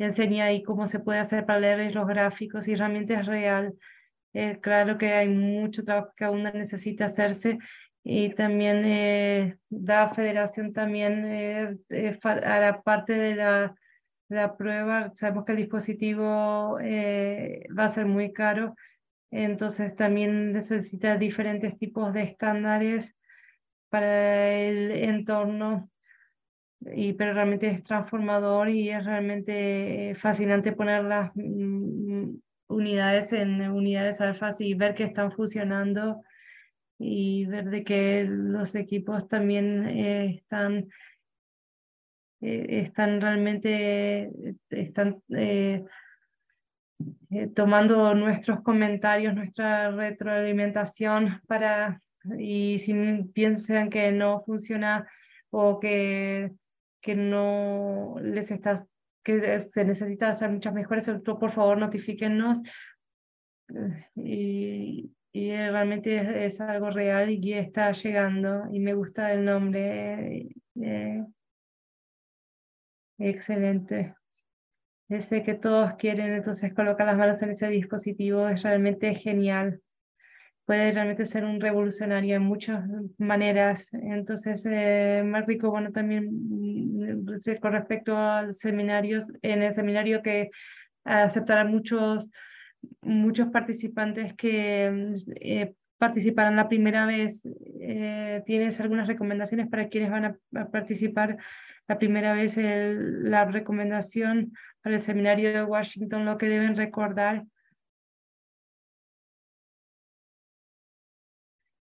enseña 0.06 0.46
ahí 0.46 0.62
cómo 0.62 0.86
se 0.86 1.00
puede 1.00 1.18
hacer 1.20 1.46
para 1.46 1.60
leer 1.60 1.94
los 1.94 2.06
gráficos 2.06 2.68
y 2.68 2.74
realmente 2.74 3.14
es 3.14 3.26
real. 3.26 3.74
Eh, 4.34 4.58
claro 4.60 4.98
que 4.98 5.12
hay 5.12 5.28
mucho 5.28 5.84
trabajo 5.84 6.12
que 6.16 6.24
aún 6.24 6.42
necesita 6.44 7.06
hacerse 7.06 7.58
y 8.04 8.30
también 8.30 8.84
eh, 8.84 9.56
da 9.68 10.14
federación 10.14 10.72
también 10.72 11.78
a 12.22 12.60
la 12.60 12.82
parte 12.82 13.12
de 13.12 13.36
la, 13.36 13.74
la 14.28 14.56
prueba. 14.56 15.12
Sabemos 15.14 15.44
que 15.44 15.52
el 15.52 15.58
dispositivo 15.58 16.78
va 16.78 17.84
a 17.84 17.88
ser 17.88 18.06
muy 18.06 18.32
caro, 18.32 18.74
entonces 19.30 19.94
también 19.96 20.52
necesita 20.52 21.16
diferentes 21.16 21.78
tipos 21.78 22.12
de 22.12 22.22
estándares 22.22 23.16
para 23.92 24.50
el 24.52 24.90
entorno, 24.90 25.90
y, 26.94 27.12
pero 27.12 27.34
realmente 27.34 27.68
es 27.68 27.84
transformador 27.84 28.68
y 28.68 28.90
es 28.90 29.04
realmente 29.04 30.14
fascinante 30.18 30.72
poner 30.72 31.04
las 31.04 31.30
mm, 31.34 32.34
unidades 32.68 33.32
en 33.32 33.70
unidades 33.70 34.20
alfas 34.20 34.60
y 34.60 34.74
ver 34.74 34.94
que 34.94 35.04
están 35.04 35.30
fusionando 35.30 36.22
y 36.98 37.46
ver 37.46 37.70
de 37.70 37.84
que 37.84 38.24
los 38.24 38.74
equipos 38.74 39.28
también 39.28 39.86
eh, 39.88 40.26
están 40.36 40.88
eh, 42.40 42.66
están 42.84 43.20
realmente 43.20 44.30
están 44.70 45.22
eh, 45.30 45.84
tomando 47.54 48.14
nuestros 48.14 48.62
comentarios, 48.62 49.34
nuestra 49.34 49.90
retroalimentación 49.90 51.40
para 51.46 52.00
y 52.38 52.78
si 52.78 52.94
piensan 53.32 53.90
que 53.90 54.12
no 54.12 54.42
funciona 54.44 55.08
o 55.50 55.80
que, 55.80 56.52
que 57.02 57.14
no 57.14 58.14
les 58.22 58.50
está, 58.50 58.86
que 59.22 59.60
se 59.60 59.84
necesita 59.84 60.30
hacer 60.30 60.50
muchas 60.50 60.72
mejores, 60.72 61.10
por 61.24 61.52
favor 61.52 61.76
notifíquennos. 61.76 62.60
Y, 64.14 65.12
y 65.32 65.50
realmente 65.50 66.44
es, 66.44 66.60
algo 66.60 66.90
real 66.90 67.30
y 67.30 67.54
está 67.54 67.92
llegando 67.92 68.64
y 68.70 68.80
me 68.80 68.94
gusta 68.94 69.32
el 69.32 69.44
nombre. 69.44 70.50
Eh, 70.80 71.24
excelente. 73.18 74.14
Sé 75.20 75.42
que 75.42 75.54
todos 75.54 75.94
quieren 75.94 76.32
entonces 76.32 76.72
colocar 76.72 77.06
las 77.06 77.18
manos 77.18 77.42
en 77.42 77.50
ese 77.50 77.68
dispositivo, 77.68 78.48
es 78.48 78.62
realmente 78.62 79.14
genial 79.14 79.82
puede 80.64 80.92
realmente 80.92 81.26
ser 81.26 81.44
un 81.44 81.60
revolucionario 81.60 82.36
en 82.36 82.42
muchas 82.42 82.84
maneras. 83.18 83.88
Entonces, 83.92 84.64
eh, 84.66 85.22
más 85.24 85.46
rico, 85.46 85.70
bueno, 85.70 85.92
también 85.92 86.28
mm, 86.30 87.26
con 87.60 87.72
respecto 87.72 88.16
a 88.16 88.52
seminarios, 88.52 89.32
en 89.42 89.62
el 89.62 89.72
seminario 89.72 90.22
que 90.22 90.50
aceptarán 91.04 91.70
muchos, 91.70 92.30
muchos 93.00 93.48
participantes 93.48 94.34
que 94.34 95.14
eh, 95.40 95.74
participarán 95.98 96.56
la 96.56 96.68
primera 96.68 97.06
vez. 97.06 97.42
Eh, 97.80 98.42
¿Tienes 98.46 98.80
algunas 98.80 99.08
recomendaciones 99.08 99.68
para 99.68 99.88
quienes 99.88 100.10
van 100.10 100.38
a, 100.54 100.70
participar 100.70 101.38
la 101.88 101.98
primera 101.98 102.34
vez? 102.34 102.56
la 102.56 103.44
recomendación 103.46 104.52
para 104.80 104.96
el 104.96 105.00
seminario 105.00 105.52
de 105.52 105.64
Washington, 105.64 106.24
lo 106.24 106.38
que 106.38 106.48
deben 106.48 106.76
recordar 106.76 107.44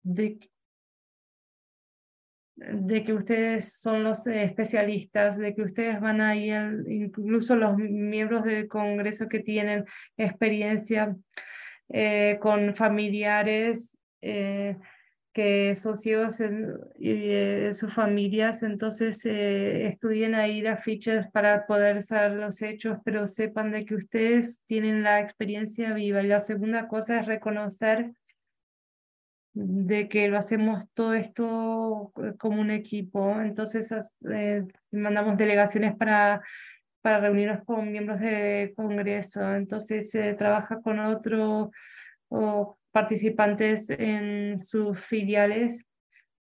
de, 0.08 0.38
de 2.56 3.04
que 3.04 3.12
ustedes 3.12 3.74
son 3.74 4.02
los 4.02 4.26
especialistas, 4.26 5.36
de 5.36 5.54
que 5.54 5.62
ustedes 5.62 6.00
van 6.00 6.20
a 6.20 6.34
ir, 6.34 6.84
incluso 6.88 7.56
los 7.56 7.76
miembros 7.76 8.44
del 8.44 8.68
Congreso 8.68 9.28
que 9.28 9.40
tienen 9.40 9.84
experiencia 10.16 11.14
eh, 11.90 12.38
con 12.40 12.74
familiares 12.74 13.96
eh, 14.22 14.76
que 15.32 15.76
socios 15.76 16.40
y 16.40 17.10
eh, 17.30 17.70
sus 17.74 17.94
familias, 17.94 18.62
entonces 18.62 19.24
estudien 19.24 20.34
ahí 20.34 20.62
las 20.62 20.82
fichas 20.82 21.30
para 21.30 21.66
poder 21.66 22.02
saber 22.02 22.32
los 22.32 22.60
hechos, 22.60 22.98
pero 23.04 23.26
sepan 23.28 23.70
de 23.70 23.84
que 23.84 23.94
ustedes 23.94 24.62
tienen 24.66 25.02
la 25.04 25.20
experiencia 25.20 25.92
viva. 25.92 26.22
Y 26.22 26.26
la 26.26 26.40
segunda 26.40 26.88
cosa 26.88 27.20
es 27.20 27.26
reconocer 27.26 28.12
de 29.60 30.08
que 30.08 30.28
lo 30.28 30.38
hacemos 30.38 30.84
todo 30.94 31.14
esto 31.14 32.12
eh, 32.22 32.34
como 32.38 32.60
un 32.60 32.70
equipo. 32.70 33.40
Entonces 33.40 33.92
eh, 34.30 34.64
mandamos 34.92 35.36
delegaciones 35.36 35.96
para, 35.96 36.42
para 37.02 37.20
reunirnos 37.20 37.64
con 37.64 37.90
miembros 37.90 38.20
de 38.20 38.72
Congreso. 38.76 39.54
Entonces 39.54 40.10
se 40.10 40.34
trabaja 40.34 40.80
con 40.80 41.00
otros 41.00 41.70
participantes 42.92 43.90
en 43.90 44.58
sus 44.60 45.00
filiales. 45.06 45.84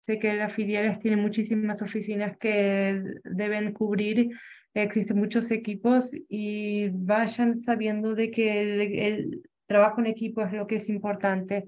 Sé 0.07 0.19
que 0.19 0.35
las 0.35 0.53
filiales 0.53 0.99
tienen 0.99 1.21
muchísimas 1.21 1.83
oficinas 1.83 2.37
que 2.37 3.01
deben 3.23 3.73
cubrir. 3.73 4.31
Existen 4.75 5.19
muchos 5.19 5.53
equipos 5.53 6.11
y 6.29 6.89
vayan 6.89 7.61
sabiendo 7.61 8.17
de 8.17 8.33
que 8.33 9.07
el 9.07 9.43
trabajo 9.67 10.01
en 10.01 10.07
equipo 10.07 10.43
es 10.43 10.53
lo 10.53 10.67
que 10.67 10.77
es 10.77 10.89
importante 10.89 11.65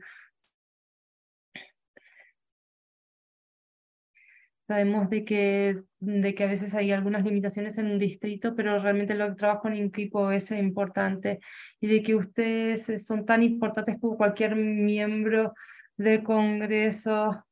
Sabemos 4.66 5.08
de 5.10 5.24
que, 5.24 5.76
de 6.00 6.34
que 6.34 6.44
a 6.44 6.48
veces 6.48 6.74
hay 6.74 6.90
algunas 6.90 7.24
limitaciones 7.24 7.78
en 7.78 7.86
un 7.86 7.98
distrito, 7.98 8.56
pero 8.56 8.80
realmente 8.80 9.12
el 9.12 9.36
trabajo 9.36 9.68
en 9.68 9.74
equipo 9.74 10.32
es 10.32 10.50
importante 10.50 11.38
y 11.80 11.86
de 11.86 12.02
que 12.02 12.16
ustedes 12.16 13.04
son 13.04 13.24
tan 13.24 13.42
importantes 13.44 13.96
como 14.00 14.16
cualquier 14.16 14.56
miembro 14.56 15.54
del 15.96 16.22
Congreso 16.24 17.46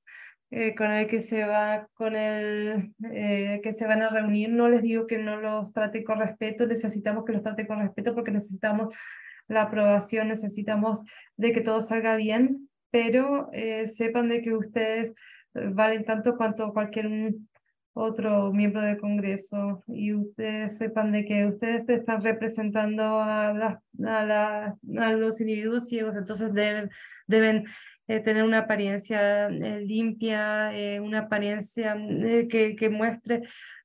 eh, 0.51 0.75
con 0.77 0.91
el 0.93 1.09
que 1.09 1.21
se 1.21 1.45
va, 1.45 1.89
con 1.95 2.15
el 2.15 2.95
eh, 3.13 3.61
que 3.63 3.73
se 3.73 3.87
van 3.87 4.03
a 4.03 4.09
reunir. 4.09 4.51
No 4.51 4.69
les 4.69 4.83
digo 4.83 5.07
que 5.07 5.19
no 5.19 5.41
los 5.41 5.73
trate 5.73 6.05
con 6.05 6.21
respeto, 6.21 6.67
necesitamos 6.67 7.25
que 7.25 7.33
los 7.33 7.43
trate 7.43 7.67
con 7.67 7.81
respeto 7.81 8.15
porque 8.15 8.31
necesitamos 8.31 8.95
la 9.49 9.63
aprobación, 9.63 10.29
necesitamos 10.29 11.01
de 11.37 11.53
que 11.53 11.61
todo 11.61 11.81
salga 11.81 12.17
bien, 12.17 12.69
pero 12.91 13.51
eh, 13.53 13.89
sepan 13.89 14.29
de 14.29 14.43
que 14.43 14.55
ustedes 14.55 15.13
valen 15.55 16.05
tanto 16.05 16.37
cuanto 16.37 16.73
cualquier 16.73 17.35
otro 17.95 18.53
miembro 18.53 18.83
del 18.83 18.99
Congreso 18.99 19.85
y 19.87 20.13
ustedes 20.15 20.77
sepan 20.77 21.13
de 21.13 21.25
que 21.25 21.47
ustedes 21.47 21.89
están 21.89 22.23
representando 22.23 23.03
a, 23.03 23.81
a, 24.05 24.77
a 24.99 25.13
los 25.13 25.41
individuos 25.41 25.89
ciegos, 25.89 26.17
entonces 26.17 26.53
deben, 26.53 26.91
deben 27.27 27.65
eh, 28.09 28.21
tener 28.21 28.43
una 28.45 28.59
apariencia 28.61 29.47
eh, 29.47 29.81
limpia, 29.81 30.77
eh, 30.77 31.01
una 31.01 31.21
apariencia 31.21 31.97
que, 32.51 32.77
que 32.77 32.89
muestre 32.91 33.43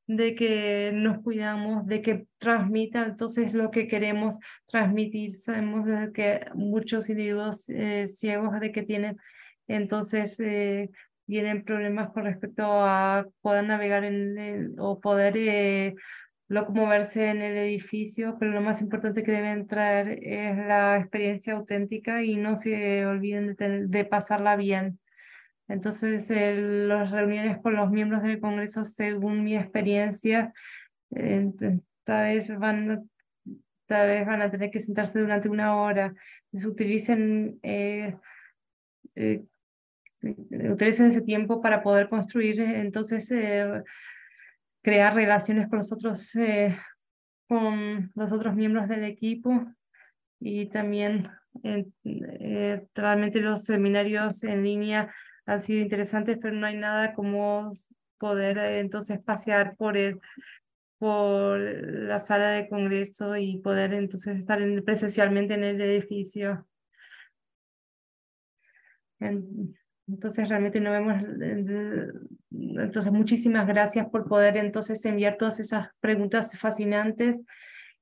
de 0.08 0.36
que 0.36 0.92
nos 0.94 1.20
cuidamos, 1.20 1.86
de 1.86 2.02
que 2.02 2.26
transmita 2.40 3.06
entonces 3.06 3.54
lo 3.54 3.70
que 3.70 3.88
queremos 3.88 4.38
transmitir. 4.68 5.36
Sabemos 5.36 5.86
de 5.86 6.12
que 6.12 6.48
muchos 6.56 7.10
individuos 7.10 7.66
ciegos 8.08 8.60
de 8.60 8.72
que 8.72 8.84
tienen 8.84 9.18
entonces 9.68 10.36
tienen 11.30 11.64
problemas 11.64 12.12
con 12.12 12.26
respecto 12.26 12.64
a 12.66 13.28
poder 13.42 13.64
navegar 13.66 14.04
en 14.04 14.74
o 14.80 15.00
poder 15.00 15.38
eh, 15.38 15.94
locomoverse 16.48 17.30
en 17.30 17.44
el 17.44 17.56
edificio, 17.56 18.38
pero 18.40 18.52
lo 18.52 18.62
más 18.62 18.82
importante 18.82 19.22
que 19.22 19.32
deben 19.32 19.68
traer 19.68 20.18
es 20.24 20.58
la 20.58 20.98
experiencia 20.98 21.54
auténtica 21.54 22.24
y 22.24 22.36
no 22.36 22.56
se 22.56 23.06
olviden 23.06 23.56
de, 23.56 23.86
de 23.88 24.06
pasarla 24.06 24.56
bien. 24.56 25.00
Entonces, 25.68 26.28
las 26.32 27.12
reuniones 27.12 27.60
con 27.62 27.76
los 27.76 27.92
miembros 27.92 28.24
del 28.24 28.40
Congreso, 28.40 28.84
según 28.84 29.44
mi 29.44 29.56
experiencia, 29.56 30.52
tal 31.12 32.24
vez 32.24 32.58
van 32.58 33.08
tal 33.86 34.08
vez 34.08 34.26
van 34.26 34.42
a 34.42 34.52
tener 34.52 34.72
que 34.72 34.80
sentarse 34.80 35.20
durante 35.20 35.50
una 35.50 35.76
hora, 35.78 36.14
se 36.54 36.68
utilicen, 36.68 37.60
eh, 37.64 38.16
eh, 39.16 39.44
utilicen 40.22 41.08
ese 41.08 41.22
tiempo 41.22 41.62
para 41.62 41.82
poder 41.82 42.10
construir, 42.10 42.60
entonces, 42.62 43.30
eh, 43.32 43.84
crear 44.82 45.16
relaciones 45.16 45.68
con 45.70 45.80
los 45.80 45.92
otros, 45.92 46.32
con 47.48 48.12
los 48.16 48.32
otros 48.32 48.56
miembros 48.56 48.88
del 48.88 49.04
equipo 49.04 49.66
y 50.40 50.68
también 50.68 51.30
realmente 52.96 53.42
los 53.42 53.66
seminarios 53.66 54.44
en 54.44 54.64
línea 54.64 55.14
han 55.46 55.62
sido 55.62 55.82
interesantes, 55.82 56.38
pero 56.42 56.56
no 56.56 56.68
hay 56.68 56.78
nada 56.78 57.14
como 57.14 57.72
poder 58.18 58.58
entonces 58.58 59.20
pasear 59.20 59.76
por 59.76 59.98
el 59.98 60.20
por 61.00 61.60
la 61.60 62.20
sala 62.20 62.52
de 62.52 62.68
congreso 62.68 63.38
y 63.38 63.58
poder 63.60 63.94
entonces 63.94 64.38
estar 64.38 64.60
presencialmente 64.84 65.54
en 65.54 65.64
el 65.64 65.82
edificio. 65.82 66.68
Entonces 70.10 70.50
realmente 70.50 70.82
no 70.82 70.92
vemos, 70.92 71.24
entonces 72.52 73.12
muchísimas 73.12 73.68
gracias 73.68 74.10
por 74.10 74.28
poder 74.28 74.58
entonces 74.58 75.06
enviar 75.06 75.38
todas 75.38 75.60
esas 75.60 75.90
preguntas 76.00 76.58
fascinantes 76.58 77.36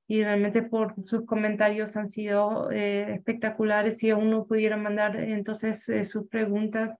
y 0.06 0.24
realmente 0.24 0.62
por 0.62 0.94
sus 1.04 1.26
comentarios 1.26 1.96
han 1.96 2.08
sido 2.08 2.70
eh, 2.70 3.14
espectaculares. 3.14 3.98
Si 3.98 4.08
aún 4.08 4.30
no 4.30 4.46
pudieron 4.46 4.82
mandar 4.82 5.16
entonces 5.16 5.86
eh, 5.90 6.04
sus 6.04 6.28
preguntas, 6.28 6.92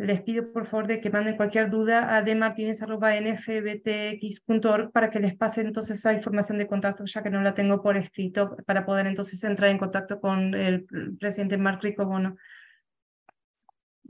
les 0.00 0.22
pido 0.22 0.50
por 0.50 0.66
favor 0.66 0.86
de 0.86 0.98
que 1.00 1.10
manden 1.10 1.36
cualquier 1.36 1.68
duda 1.68 2.16
a 2.16 2.22
dmartinez.nfbtx.org 2.22 4.92
para 4.92 5.10
que 5.10 5.20
les 5.20 5.36
pase 5.36 5.60
entonces 5.60 5.98
esa 5.98 6.14
información 6.14 6.56
de 6.56 6.66
contacto, 6.66 7.04
ya 7.04 7.22
que 7.22 7.28
no 7.28 7.42
la 7.42 7.52
tengo 7.54 7.82
por 7.82 7.98
escrito, 7.98 8.56
para 8.64 8.86
poder 8.86 9.06
entonces 9.06 9.44
entrar 9.44 9.68
en 9.68 9.76
contacto 9.76 10.18
con 10.18 10.54
el 10.54 10.86
presidente 11.18 11.58
Mark 11.58 11.80
Ricobono. 11.82 12.38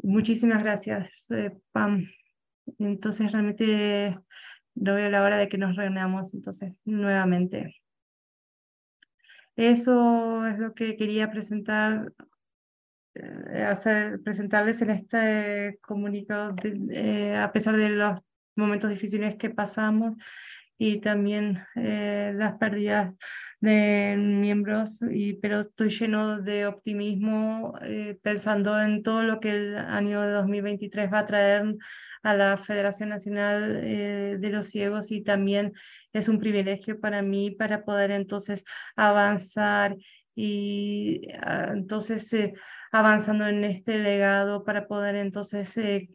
Muchísimas 0.02 0.62
gracias, 0.62 1.10
eh, 1.32 1.58
Pam. 1.72 2.08
Entonces 2.78 3.32
realmente 3.32 4.16
no 4.76 4.94
veo 4.94 5.10
la 5.10 5.24
hora 5.24 5.38
de 5.38 5.48
que 5.48 5.58
nos 5.58 5.74
reunamos 5.74 6.32
entonces 6.34 6.72
nuevamente. 6.84 7.74
Eso 9.56 10.46
es 10.46 10.56
lo 10.56 10.72
que 10.72 10.96
quería 10.96 11.32
presentar, 11.32 12.12
hacer, 13.66 14.20
presentarles 14.22 14.80
en 14.82 14.90
este 14.90 15.78
comunicado, 15.82 16.54
eh, 16.90 17.36
a 17.36 17.52
pesar 17.52 17.76
de 17.76 17.90
los 17.90 18.20
momentos 18.56 18.90
difíciles 18.90 19.36
que 19.36 19.50
pasamos 19.50 20.14
y 20.78 21.00
también 21.00 21.62
eh, 21.76 22.32
las 22.34 22.54
pérdidas 22.54 23.14
de 23.60 24.16
miembros, 24.16 25.00
y, 25.10 25.34
pero 25.34 25.60
estoy 25.60 25.90
lleno 25.90 26.40
de 26.40 26.66
optimismo 26.66 27.74
pensando 28.22 28.80
en 28.80 29.02
todo 29.02 29.22
lo 29.22 29.38
que 29.40 29.50
el 29.50 29.76
año 29.76 30.26
2023 30.26 31.12
va 31.12 31.18
a 31.20 31.26
traer 31.26 31.76
a 32.22 32.34
la 32.34 32.58
Federación 32.58 33.08
Nacional 33.08 33.80
eh, 33.82 34.36
de 34.38 34.50
los 34.50 34.68
Ciegos 34.68 35.10
y 35.10 35.22
también 35.22 35.72
es 36.12 36.28
un 36.28 36.38
privilegio 36.38 37.00
para 37.00 37.22
mí 37.22 37.50
para 37.50 37.84
poder 37.84 38.10
entonces 38.10 38.64
avanzar 38.96 39.96
y 40.34 41.22
ah, 41.42 41.70
entonces 41.72 42.32
eh, 42.32 42.54
avanzando 42.90 43.46
en 43.46 43.64
este 43.64 43.98
legado 43.98 44.64
para 44.64 44.86
poder 44.86 45.14
entonces 45.16 45.76
eh, 45.76 46.08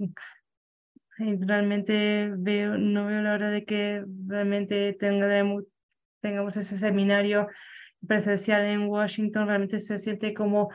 realmente 1.17 2.31
veo, 2.37 2.77
no 2.77 3.05
veo 3.05 3.21
la 3.21 3.33
hora 3.33 3.49
de 3.49 3.65
que 3.65 4.03
realmente 4.27 4.93
tengamos, 4.93 5.63
tengamos 6.21 6.57
ese 6.57 6.77
seminario 6.77 7.47
presencial 8.05 8.65
en 8.65 8.87
Washington, 8.87 9.47
realmente 9.47 9.79
se 9.79 9.99
siente 9.99 10.33
como 10.33 10.69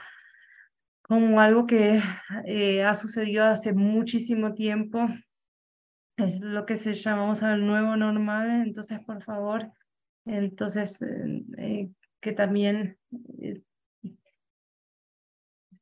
como 1.11 1.41
algo 1.41 1.67
que 1.67 2.01
eh, 2.45 2.85
ha 2.85 2.95
sucedido 2.95 3.43
hace 3.43 3.73
muchísimo 3.73 4.55
tiempo. 4.55 5.09
Es 6.17 6.39
lo 6.39 6.67
que 6.67 6.77
se 6.77 6.95
llamamos 6.95 7.43
al 7.43 7.67
nuevo 7.67 7.97
normal. 7.97 8.63
Entonces, 8.65 9.01
por 9.01 9.21
favor, 9.25 9.73
entonces, 10.25 11.03
eh, 11.03 11.43
eh, 11.59 11.91
que 12.21 12.31
también 12.31 12.97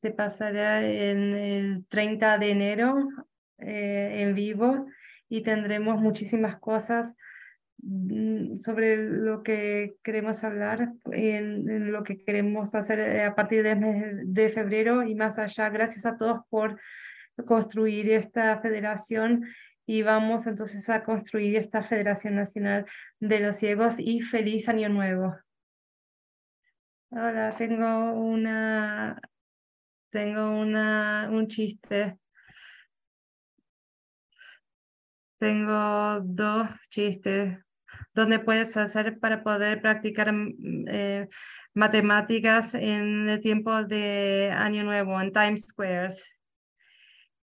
se 0.01 0.11
pasará 0.11 0.85
en 0.87 1.33
el 1.35 1.87
30 1.89 2.39
de 2.39 2.51
enero 2.51 3.09
en 3.59 4.35
vivo 4.35 4.87
y 5.29 5.43
tendremos 5.43 6.01
muchísimas 6.01 6.59
cosas 6.59 7.15
Mm, 7.83 8.57
sobre 8.59 8.97
lo 8.97 9.43
que 9.45 9.97
queremos 10.03 10.43
hablar, 10.43 10.93
en 11.13 11.93
lo 11.93 12.03
que 12.03 12.19
queremos 12.25 12.75
hacer 12.75 12.99
eh, 12.99 13.25
a 13.25 13.35
partir 13.37 13.63
del 13.63 13.79
mes 13.79 14.17
de 14.25 14.51
febrero 14.51 15.05
y 15.05 15.15
más 15.15 15.39
allá. 15.39 15.69
Gracias 15.71 16.05
a 16.05 16.17
todos 16.19 16.41
por 16.51 16.81
construir 17.47 18.11
esta 18.11 18.61
federación 18.61 19.47
y 19.87 20.03
vamos 20.03 20.47
entonces 20.47 20.89
a 20.91 21.05
construir 21.05 21.57
esta 21.57 21.83
Federación 21.85 22.35
Nacional 22.35 22.87
de 23.21 23.41
los 23.41 23.57
Ciegos 23.57 23.95
y 23.99 24.23
feliz 24.23 24.69
año 24.69 24.89
nuevo. 24.89 25.37
Ahora 27.11 27.55
tengo 27.57 28.13
una, 28.13 29.21
tengo 30.11 30.51
una, 30.51 31.29
un 31.31 31.49
chiste. 31.49 32.19
Tengo 35.39 36.21
dos 36.25 36.69
chistes 36.91 37.59
donde 38.13 38.39
puedes 38.41 38.77
hacer 38.77 39.19
para 39.21 39.43
poder 39.43 39.81
practicar 39.81 40.33
mm, 40.33 40.85
eh, 40.89 41.29
matemáticas 41.75 42.75
en 42.75 43.29
el 43.29 43.41
tiempo 43.41 43.85
de 43.85 44.53
Año 44.55 44.83
Nuevo, 44.85 45.21
en 45.21 45.33
Times 45.33 45.67
Square. 45.69 46.15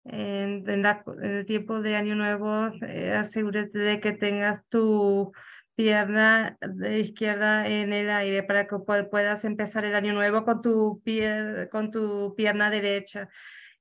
En, 0.06 0.68
el 0.68 1.46
tiempo 1.46 1.82
de 1.82 1.96
Año 1.96 2.16
Nuevo, 2.16 2.72
eh, 2.82 3.14
asegúrate 3.14 3.78
de 3.78 4.00
que 4.00 4.12
tengas 4.12 4.62
tu 4.68 5.32
pierna 5.76 6.58
de 6.62 7.00
izquierda 7.00 7.68
en 7.68 7.94
el 7.94 8.10
aire 8.10 8.44
para 8.44 8.68
que 8.68 8.78
puedas 8.80 9.44
empezar 9.46 9.86
el 9.86 9.96
año 9.96 10.14
nuevo 10.14 10.46
con 10.46 10.62
tu, 10.62 11.02
pie, 11.04 11.70
con 11.72 11.92
tu 11.92 12.36
pierna 12.36 12.70
derecha. 12.70 13.30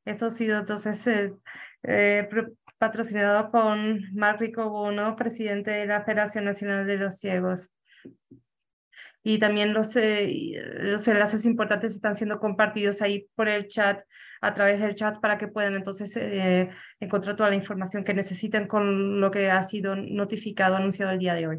Eso 0.04 0.26
ha 0.26 0.30
sido 0.30 0.58
entonces 0.58 1.06
eh, 1.06 1.32
eh 1.84 2.28
patrocinado 2.78 3.52
con 3.52 4.00
Mark 4.12 4.40
Bono, 4.56 5.14
presidente 5.14 5.70
de 5.70 5.86
la 5.86 6.02
Federación 6.04 6.44
Nacional 6.46 6.84
de 6.84 6.96
los 6.96 7.16
Ciegos. 7.16 7.70
Y 9.22 9.38
también 9.38 9.72
los, 9.72 9.94
eh, 9.94 10.52
los 10.80 11.06
enlaces 11.06 11.44
importantes 11.44 11.94
están 11.94 12.16
siendo 12.16 12.40
compartidos 12.40 13.00
ahí 13.00 13.28
por 13.36 13.48
el 13.48 13.68
chat, 13.68 14.00
a 14.40 14.52
través 14.54 14.80
del 14.80 14.96
chat, 14.96 15.20
para 15.20 15.38
que 15.38 15.46
puedan 15.46 15.74
entonces 15.76 16.16
eh, 16.16 16.70
encontrar 16.98 17.36
toda 17.36 17.50
la 17.50 17.54
información 17.56 18.02
que 18.02 18.14
necesiten 18.14 18.66
con 18.66 19.20
lo 19.20 19.30
que 19.30 19.48
ha 19.48 19.62
sido 19.62 19.94
notificado, 19.94 20.74
anunciado 20.74 21.12
el 21.12 21.20
día 21.20 21.34
de 21.34 21.46
hoy. 21.46 21.58